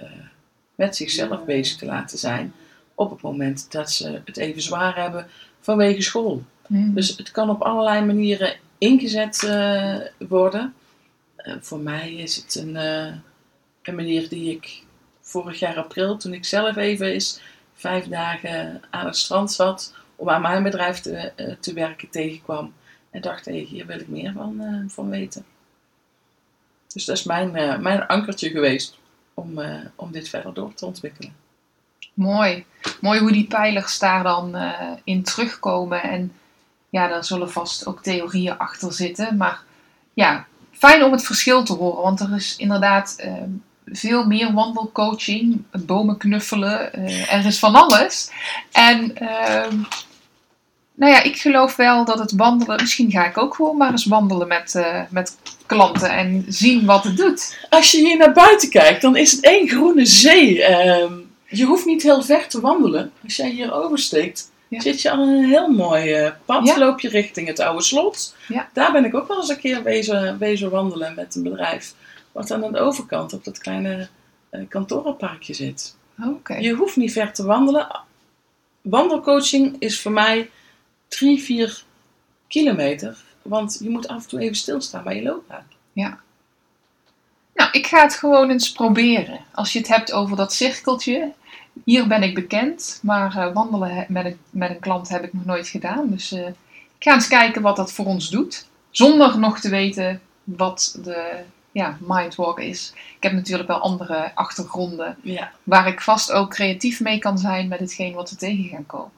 met 0.74 0.96
zichzelf 0.96 1.44
bezig 1.44 1.78
te 1.78 1.86
laten 1.86 2.18
zijn. 2.18 2.54
Op 2.94 3.10
het 3.10 3.22
moment 3.22 3.72
dat 3.72 3.90
ze 3.90 4.20
het 4.24 4.36
even 4.36 4.62
zwaar 4.62 4.96
hebben 4.96 5.26
vanwege 5.60 6.02
school. 6.02 6.42
Dus 6.68 7.16
het 7.16 7.30
kan 7.30 7.50
op 7.50 7.62
allerlei 7.62 8.04
manieren 8.04 8.56
ingezet 8.78 9.42
eh, 9.42 9.96
worden. 10.28 10.74
Eh, 11.36 11.54
voor 11.60 11.78
mij 11.78 12.14
is 12.14 12.36
het 12.36 12.54
een, 12.54 12.74
een 13.82 13.94
manier 13.94 14.28
die 14.28 14.50
ik 14.50 14.82
vorig 15.20 15.58
jaar 15.58 15.76
april, 15.76 16.16
toen 16.16 16.32
ik 16.32 16.44
zelf 16.44 16.76
even 16.76 17.06
eens 17.06 17.40
vijf 17.74 18.06
dagen 18.08 18.82
aan 18.90 19.06
het 19.06 19.16
strand 19.16 19.52
zat 19.52 19.94
om 20.16 20.28
aan 20.28 20.42
mijn 20.42 20.62
bedrijf 20.62 21.00
te, 21.00 21.32
te 21.60 21.72
werken, 21.72 22.10
tegenkwam. 22.10 22.72
En 23.16 23.22
dacht, 23.22 23.44
hé, 23.44 23.52
hier 23.52 23.86
wil 23.86 24.00
ik 24.00 24.08
meer 24.08 24.32
van, 24.32 24.60
eh, 24.60 24.94
van 24.94 25.08
weten. 25.08 25.44
Dus 26.92 27.04
dat 27.04 27.16
is 27.16 27.24
mijn, 27.24 27.56
eh, 27.56 27.78
mijn 27.78 28.06
ankertje 28.06 28.50
geweest 28.50 28.98
om, 29.34 29.58
eh, 29.58 29.80
om 29.94 30.12
dit 30.12 30.28
verder 30.28 30.54
door 30.54 30.74
te 30.74 30.86
ontwikkelen. 30.86 31.34
Mooi. 32.14 32.64
Mooi 33.00 33.20
hoe 33.20 33.32
die 33.32 33.46
pijlers 33.46 33.98
daar 33.98 34.22
dan 34.22 34.56
in 35.04 35.22
terugkomen. 35.22 36.02
En 36.02 36.32
ja, 36.90 37.08
daar 37.08 37.24
zullen 37.24 37.50
vast 37.50 37.86
ook 37.86 38.02
theorieën 38.02 38.58
achter 38.58 38.92
zitten. 38.92 39.36
Maar 39.36 39.60
ja, 40.14 40.46
fijn 40.72 41.04
om 41.04 41.12
het 41.12 41.24
verschil 41.24 41.64
te 41.64 41.72
horen. 41.72 42.02
Want 42.02 42.20
er 42.20 42.34
is 42.34 42.56
inderdaad 42.56 43.14
eh, 43.18 43.32
veel 43.86 44.26
meer 44.26 44.52
wandelcoaching. 44.52 45.62
Bomen 45.86 46.16
knuffelen. 46.16 46.92
eh, 46.92 47.32
er 47.32 47.46
is 47.46 47.58
van 47.58 47.74
alles. 47.74 48.30
En 48.72 49.16
ehm, 49.16 49.78
nou 50.96 51.12
ja, 51.12 51.22
ik 51.22 51.36
geloof 51.36 51.76
wel 51.76 52.04
dat 52.04 52.18
het 52.18 52.32
wandelen... 52.32 52.80
Misschien 52.80 53.10
ga 53.10 53.26
ik 53.26 53.38
ook 53.38 53.54
gewoon 53.54 53.76
maar 53.76 53.90
eens 53.90 54.04
wandelen 54.06 54.48
met, 54.48 54.74
eh, 54.74 55.02
met 55.10 55.36
klanten. 55.66 56.10
En 56.10 56.44
zien 56.48 56.84
wat 56.86 57.04
het 57.04 57.16
doet. 57.16 57.66
Als 57.70 57.90
je 57.90 57.98
hier 57.98 58.16
naar 58.16 58.32
buiten 58.32 58.70
kijkt, 58.70 59.02
dan 59.02 59.16
is 59.16 59.32
het 59.32 59.44
één 59.44 59.68
groene 59.68 60.06
zee. 60.06 60.62
Ehm, 60.64 61.12
je 61.48 61.64
hoeft 61.64 61.84
niet 61.84 62.02
heel 62.02 62.22
ver 62.22 62.48
te 62.48 62.60
wandelen. 62.60 63.12
Als 63.24 63.36
jij 63.36 63.50
hier 63.50 63.72
oversteekt, 63.72 64.50
Ja. 64.68 64.80
zit 64.80 65.02
je 65.02 65.10
al 65.10 65.18
een 65.18 65.44
heel 65.44 65.68
mooi 65.68 66.12
eh, 66.12 66.30
pad. 66.44 66.66
Ja. 66.66 66.78
Loop 66.78 67.00
je 67.00 67.08
richting 67.08 67.46
het 67.46 67.60
oude 67.60 67.82
slot. 67.82 68.34
Ja. 68.48 68.68
Daar 68.72 68.92
ben 68.92 69.04
ik 69.04 69.14
ook 69.14 69.28
wel 69.28 69.36
eens 69.36 69.48
een 69.48 69.58
keer 69.58 69.82
wezen, 69.82 70.38
wezen 70.38 70.70
wandelen 70.70 71.14
met 71.14 71.34
een 71.34 71.42
bedrijf. 71.42 71.94
Wat 72.32 72.50
aan 72.50 72.72
de 72.72 72.78
overkant 72.78 73.32
op 73.32 73.44
dat 73.44 73.58
kleine 73.58 74.08
eh, 74.50 74.60
kantorenparkje 74.68 75.54
zit. 75.54 75.96
Oké. 76.24 76.54
Je 76.54 76.72
hoeft 76.74 76.96
niet 76.96 77.12
ver 77.12 77.32
te 77.32 77.44
wandelen. 77.44 78.00
Wandelcoaching 78.82 79.76
is 79.78 80.00
voor 80.00 80.12
mij 80.12 80.50
3, 81.08 81.38
4 81.42 81.84
kilometer. 82.48 83.24
Want 83.42 83.78
je 83.82 83.90
moet 83.90 84.08
af 84.08 84.22
en 84.22 84.28
toe 84.28 84.40
even 84.40 84.56
stilstaan 84.56 85.04
bij 85.04 85.16
je 85.16 85.22
loopbaan. 85.22 85.66
Nou, 87.54 87.70
ik 87.72 87.86
ga 87.86 88.02
het 88.02 88.14
gewoon 88.14 88.50
eens 88.50 88.72
proberen. 88.72 89.40
Als 89.52 89.72
je 89.72 89.78
het 89.78 89.88
hebt 89.88 90.12
over 90.12 90.36
dat 90.36 90.52
cirkeltje. 90.52 91.32
Hier 91.84 92.06
ben 92.06 92.22
ik 92.22 92.34
bekend, 92.34 93.00
maar 93.02 93.36
eh, 93.36 93.52
wandelen 93.52 94.06
met 94.08 94.24
een, 94.24 94.38
met 94.50 94.70
een 94.70 94.78
klant 94.80 95.08
heb 95.08 95.24
ik 95.24 95.32
nog 95.32 95.44
nooit 95.44 95.68
gedaan. 95.68 96.10
Dus 96.10 96.32
eh, 96.32 96.46
ik 96.98 96.98
ga 96.98 97.14
eens 97.14 97.28
kijken 97.28 97.62
wat 97.62 97.76
dat 97.76 97.92
voor 97.92 98.06
ons 98.06 98.30
doet. 98.30 98.66
Zonder 98.90 99.38
nog 99.38 99.60
te 99.60 99.68
weten 99.68 100.20
wat 100.44 100.98
de 101.02 101.42
ja, 101.72 101.98
mindwalk 102.00 102.60
is. 102.60 102.92
Ik 103.16 103.22
heb 103.22 103.32
natuurlijk 103.32 103.68
wel 103.68 103.78
andere 103.78 104.34
achtergronden 104.34 105.16
Ja. 105.22 105.52
waar 105.62 105.86
ik 105.86 106.00
vast 106.00 106.32
ook 106.32 106.50
creatief 106.50 107.00
mee 107.00 107.18
kan 107.18 107.38
zijn 107.38 107.68
met 107.68 107.78
hetgeen 107.78 108.14
wat 108.14 108.30
we 108.30 108.36
tegen 108.36 108.64
gaan 108.64 108.86
komen. 108.86 109.10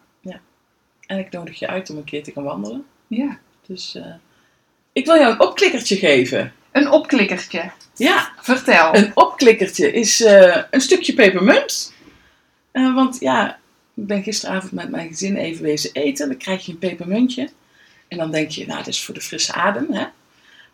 En 1.08 1.18
ik 1.18 1.30
nodig 1.30 1.58
je 1.58 1.66
uit 1.66 1.90
om 1.90 1.96
een 1.96 2.04
keer 2.04 2.22
te 2.22 2.32
gaan 2.32 2.42
wandelen. 2.42 2.84
Ja, 3.06 3.38
Dus 3.66 3.94
eh, 3.94 4.14
ik 4.92 5.06
wil 5.06 5.14
jou 5.16 5.32
een 5.32 5.40
opklikkertje 5.40 5.96
geven. 5.96 6.52
een 6.72 6.90
opklikkertje. 6.90 7.70
Ja, 7.96 8.32
Vertel. 8.40 8.94
een 8.94 9.10
opklikkertje 9.14 9.92
is 9.92 10.20
eh, 10.22 10.62
een 10.70 10.80
stukje 10.80 11.14
pepermunt. 11.14 11.92
Eh, 12.70 12.94
want 12.94 13.16
ja, 13.20 13.58
ik 13.94 14.06
ben 14.06 14.22
gisteravond 14.22 14.72
met 14.72 14.88
mijn 14.90 15.08
gezin 15.08 15.36
even 15.36 15.62
wezen 15.64 15.90
eten. 15.92 16.28
Dan 16.28 16.36
krijg 16.36 16.66
je 16.66 16.72
een 16.72 16.78
pepermuntje. 16.78 17.48
En 18.08 18.18
dan 18.18 18.30
denk 18.30 18.50
je, 18.50 18.66
nou, 18.66 18.78
dat 18.78 18.86
is 18.86 19.04
voor 19.04 19.14
de 19.14 19.20
frisse 19.20 19.52
adem. 19.52 19.92
Hè? 19.92 20.04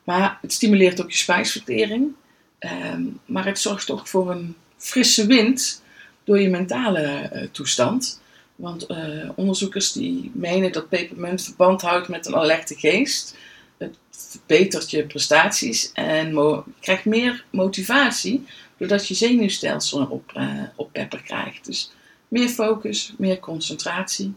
Maar 0.04 0.38
het 0.40 0.52
stimuleert 0.52 1.02
ook 1.02 1.10
je 1.10 1.16
spijsvertering. 1.16 2.12
Ehm, 2.58 3.02
maar 3.26 3.46
het 3.46 3.58
zorgt 3.58 3.90
ook 3.90 4.08
voor 4.08 4.30
een 4.30 4.56
frisse 4.76 5.26
wind 5.26 5.82
door 6.24 6.40
je 6.40 6.48
mentale 6.48 7.30
toestand. 7.52 8.22
Want 8.56 8.86
eh, 8.86 9.30
onderzoekers 9.34 9.92
die 9.92 10.30
menen 10.34 10.72
dat 10.72 10.88
pepermunt 10.88 11.42
verband 11.42 11.82
houdt 11.82 12.08
met 12.08 12.26
een 12.26 12.36
alerte 12.36 12.74
geest. 12.74 13.36
Het 13.76 13.98
verbetert 14.10 14.90
je 14.90 15.06
prestaties 15.06 15.92
en 15.92 16.34
je 16.34 16.62
krijgt 16.80 17.04
meer 17.04 17.44
motivatie 17.50 18.46
doordat 18.76 19.08
je 19.08 19.14
zenuwstelsel 19.14 20.06
op, 20.06 20.32
uh, 20.36 20.62
op 20.76 20.92
pepper 20.92 21.22
krijgt. 21.22 21.64
Dus 21.64 21.92
meer 22.28 22.48
focus, 22.48 23.14
meer 23.18 23.38
concentratie. 23.38 24.34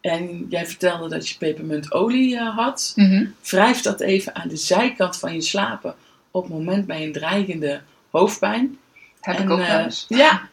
En 0.00 0.46
jij 0.48 0.66
vertelde 0.66 1.08
dat 1.08 1.28
je 1.28 1.36
pepermuntolie 1.38 2.34
uh, 2.34 2.56
had. 2.56 2.92
Mhm. 2.96 3.26
Wrijf 3.42 3.80
dat 3.80 4.00
even 4.00 4.34
aan 4.34 4.48
de 4.48 4.56
zijkant 4.56 5.16
van 5.16 5.34
je 5.34 5.40
slapen 5.40 5.94
op 6.30 6.42
het 6.42 6.52
moment 6.52 6.86
bij 6.86 7.02
een 7.02 7.12
dreigende 7.12 7.80
hoofdpijn. 8.10 8.78
Heb 9.20 9.36
En, 9.36 9.42
ik 9.42 9.50
ook 9.50 9.58
eh, 9.58 9.68
wel 9.68 9.84
eens. 9.84 10.06
Ja, 10.08 10.48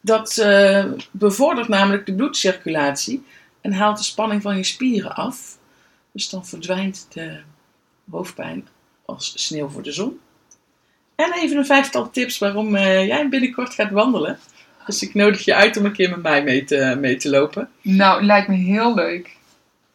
dat 0.00 0.38
eh, 0.38 0.84
bevordert 1.10 1.68
namelijk 1.68 2.06
de 2.06 2.14
bloedcirculatie 2.14 3.24
en 3.60 3.72
haalt 3.72 3.98
de 3.98 4.04
spanning 4.04 4.42
van 4.42 4.56
je 4.56 4.64
spieren 4.64 5.14
af. 5.14 5.58
Dus 6.12 6.28
dan 6.28 6.46
verdwijnt 6.46 7.06
de 7.12 7.40
hoofdpijn 8.10 8.68
als 9.04 9.32
sneeuw 9.34 9.68
voor 9.68 9.82
de 9.82 9.92
zon. 9.92 10.20
En 11.14 11.32
even 11.32 11.56
een 11.56 11.66
vijftal 11.66 12.10
tips 12.10 12.38
waarom 12.38 12.74
eh, 12.74 13.06
jij 13.06 13.28
binnenkort 13.28 13.74
gaat 13.74 13.90
wandelen. 13.90 14.38
Dus 14.86 15.02
ik 15.02 15.14
nodig 15.14 15.44
je 15.44 15.54
uit 15.54 15.76
om 15.76 15.84
een 15.84 15.92
keer 15.92 16.10
met 16.10 16.22
mij 16.22 16.42
mee 16.42 16.64
te, 16.64 16.96
mee 17.00 17.16
te 17.16 17.30
lopen. 17.30 17.68
Nou, 17.82 18.22
lijkt 18.22 18.48
me 18.48 18.54
heel 18.54 18.94
leuk. 18.94 19.36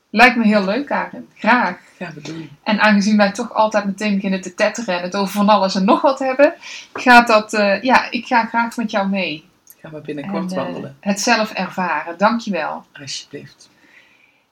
Lijkt 0.10 0.36
me 0.36 0.46
heel 0.46 0.66
leuk, 0.66 0.86
Karen. 0.86 1.28
Graag. 1.36 1.78
Gaan 1.98 2.14
we 2.14 2.22
doen. 2.22 2.50
En 2.64 2.80
aangezien 2.80 3.18
wij 3.18 3.32
toch 3.32 3.54
altijd 3.54 3.86
meteen 3.86 4.16
beginnen 4.16 4.42
te 4.42 4.54
tetteren 4.54 4.98
en 4.98 5.04
het 5.04 5.16
over 5.16 5.34
van 5.34 5.50
alles 5.50 5.76
en 5.76 5.86
nog 5.86 6.02
wat 6.02 6.20
hebben, 6.20 6.54
gaat 6.94 7.28
dat, 7.28 7.54
eh, 7.54 7.82
ja, 7.82 8.12
ik 8.12 8.26
ga 8.26 8.46
graag 8.46 8.78
met 8.78 8.92
jou 8.92 9.10
mee. 9.10 9.46
Gaan 9.84 9.94
we 9.94 10.02
binnenkort 10.02 10.52
En, 10.52 10.58
eh, 10.58 10.64
wandelen. 10.64 10.98
het 11.00 11.20
zelf 11.20 11.52
ervaren. 11.52 12.18
Dankjewel. 12.18 12.86
Alsjeblieft. 12.94 13.70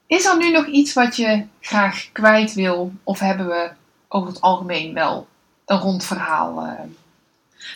Is 0.07 0.25
er 0.25 0.37
nu 0.37 0.51
nog 0.51 0.65
iets 0.65 0.93
wat 0.93 1.15
je 1.15 1.45
graag 1.59 2.09
kwijt 2.11 2.53
wil? 2.53 2.93
Of 3.03 3.19
hebben 3.19 3.47
we 3.47 3.71
over 4.07 4.29
het 4.29 4.41
algemeen 4.41 4.93
wel 4.93 5.27
een 5.65 5.77
rond 5.77 6.05
verhaal 6.05 6.65
eh, 6.65 6.73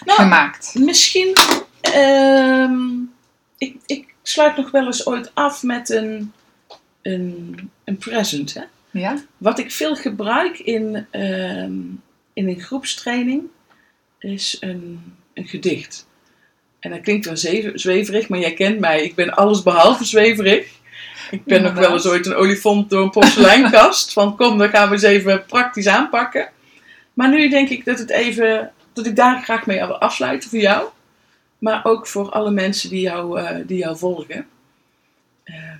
Nou, 0.05 0.21
gemaakt? 0.21 0.75
Misschien, 0.79 1.35
ehm, 1.81 2.81
ik, 3.57 3.77
ik 3.85 4.13
sluit 4.21 4.57
nog 4.57 4.71
wel 4.71 4.85
eens 4.85 5.05
ooit 5.05 5.31
af 5.35 5.63
met 5.63 5.89
een, 5.89 6.33
een, 7.01 7.71
een 7.83 7.97
present. 7.97 8.53
Hè? 8.53 8.63
Ja? 8.91 9.17
Wat 9.37 9.59
ik 9.59 9.71
veel 9.71 9.95
gebruik 9.95 10.59
in, 10.59 11.07
ehm, 11.11 11.79
in 12.33 12.47
een 12.47 12.59
groepstraining 12.59 13.43
is 14.19 14.57
een, 14.59 15.15
een 15.33 15.47
gedicht. 15.47 16.07
En 16.85 16.91
dat 16.91 17.01
klinkt 17.01 17.25
wel 17.25 17.37
zweverig, 17.75 18.29
maar 18.29 18.39
jij 18.39 18.53
kent 18.53 18.79
mij. 18.79 19.03
Ik 19.03 19.15
ben 19.15 19.33
alles 19.33 19.63
behalve 19.63 20.05
zweverig. 20.05 20.67
Ik 21.31 21.43
ben 21.43 21.61
nog 21.61 21.73
wel 21.73 21.93
eens 21.93 22.05
ooit 22.05 22.25
een 22.25 22.35
olifant 22.35 22.89
door 22.89 23.03
een 23.03 23.09
porseleinkast. 23.09 24.13
Van 24.13 24.35
kom, 24.35 24.57
dan 24.57 24.69
gaan 24.69 24.87
we 24.87 24.93
eens 24.93 25.03
even 25.03 25.45
praktisch 25.45 25.87
aanpakken. 25.87 26.49
Maar 27.13 27.29
nu 27.29 27.49
denk 27.49 27.69
ik 27.69 27.85
dat, 27.85 27.99
het 27.99 28.09
even, 28.09 28.71
dat 28.93 29.05
ik 29.05 29.15
daar 29.15 29.43
graag 29.43 29.65
mee 29.65 29.77
wil 29.77 29.97
afsluiten 29.97 30.49
voor 30.49 30.59
jou. 30.59 30.87
Maar 31.57 31.85
ook 31.85 32.07
voor 32.07 32.29
alle 32.29 32.51
mensen 32.51 32.89
die 32.89 33.01
jou, 33.01 33.39
eh, 33.39 33.57
die 33.67 33.77
jou 33.77 33.97
volgen. 33.97 34.47
Ehm, 35.43 35.77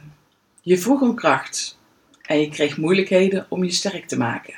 je 0.62 0.78
vroeg 0.78 1.02
om 1.02 1.16
kracht. 1.16 1.78
En 2.22 2.40
je 2.40 2.50
kreeg 2.50 2.78
moeilijkheden 2.78 3.46
om 3.50 3.64
je 3.64 3.72
sterk 3.72 4.08
te 4.08 4.18
maken. 4.18 4.56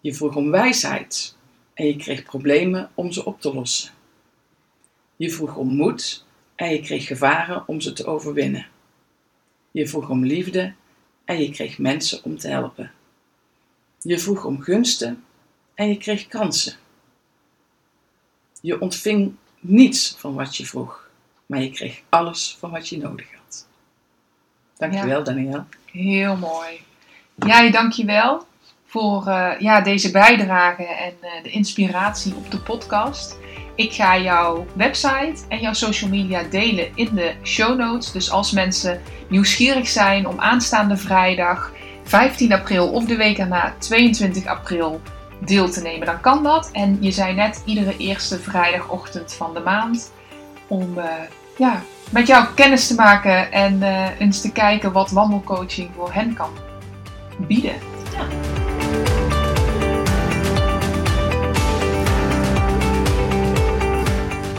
Je 0.00 0.14
vroeg 0.14 0.36
om 0.36 0.50
wijsheid. 0.50 1.36
En 1.74 1.86
je 1.86 1.96
kreeg 1.96 2.22
problemen 2.22 2.90
om 2.94 3.12
ze 3.12 3.24
op 3.24 3.40
te 3.40 3.54
lossen. 3.54 4.00
Je 5.22 5.30
vroeg 5.30 5.56
om 5.56 5.74
moed. 5.74 6.24
En 6.54 6.70
je 6.70 6.80
kreeg 6.80 7.06
gevaren 7.06 7.62
om 7.66 7.80
ze 7.80 7.92
te 7.92 8.06
overwinnen. 8.06 8.66
Je 9.70 9.88
vroeg 9.88 10.08
om 10.08 10.24
liefde. 10.24 10.74
En 11.24 11.42
je 11.42 11.50
kreeg 11.50 11.78
mensen 11.78 12.24
om 12.24 12.38
te 12.38 12.48
helpen. 12.48 12.92
Je 14.00 14.18
vroeg 14.18 14.44
om 14.44 14.60
gunsten. 14.60 15.24
En 15.74 15.88
je 15.88 15.96
kreeg 15.96 16.26
kansen. 16.26 16.74
Je 18.60 18.80
ontving 18.80 19.34
niets 19.60 20.14
van 20.18 20.34
wat 20.34 20.56
je 20.56 20.66
vroeg. 20.66 21.08
Maar 21.46 21.62
je 21.62 21.70
kreeg 21.70 22.02
alles 22.08 22.56
van 22.58 22.70
wat 22.70 22.88
je 22.88 22.98
nodig 22.98 23.26
had. 23.34 23.66
Dankjewel, 24.76 25.24
Daniel. 25.24 25.66
Heel 25.84 26.36
mooi. 26.36 26.80
Jij, 27.34 27.70
dankjewel 27.70 28.46
voor 28.86 29.26
eh, 29.26 29.60
ja, 29.60 29.80
deze 29.80 30.10
bijdrage 30.10 30.84
en 30.84 31.14
eh, 31.20 31.42
de 31.42 31.50
inspiratie 31.50 32.34
op 32.34 32.50
de 32.50 32.60
podcast. 32.60 33.36
Ik 33.74 33.92
ga 33.92 34.18
jouw 34.18 34.66
website 34.74 35.34
en 35.48 35.60
jouw 35.60 35.72
social 35.72 36.10
media 36.10 36.42
delen 36.50 36.88
in 36.94 37.14
de 37.14 37.34
show 37.42 37.78
notes. 37.78 38.12
Dus 38.12 38.30
als 38.30 38.52
mensen 38.52 39.00
nieuwsgierig 39.28 39.88
zijn 39.88 40.26
om 40.26 40.40
aanstaande 40.40 40.96
vrijdag 40.96 41.72
15 42.04 42.52
april 42.52 42.88
of 42.88 43.04
de 43.04 43.16
week 43.16 43.38
erna 43.38 43.74
22 43.78 44.46
april 44.46 45.00
deel 45.38 45.70
te 45.70 45.82
nemen, 45.82 46.06
dan 46.06 46.20
kan 46.20 46.42
dat. 46.42 46.70
En 46.72 46.96
je 47.00 47.10
zei 47.10 47.34
net 47.34 47.62
iedere 47.64 47.96
eerste 47.96 48.38
vrijdagochtend 48.38 49.34
van 49.34 49.54
de 49.54 49.60
maand 49.60 50.12
om 50.66 50.98
eh, 50.98 51.04
ja, 51.58 51.82
met 52.10 52.26
jou 52.26 52.46
kennis 52.54 52.86
te 52.86 52.94
maken 52.94 53.52
en 53.52 53.82
eh, 53.82 54.20
eens 54.20 54.40
te 54.40 54.52
kijken 54.52 54.92
wat 54.92 55.10
wandelcoaching 55.10 55.90
voor 55.96 56.12
hen 56.12 56.34
kan 56.34 56.50
bieden. 57.38 57.74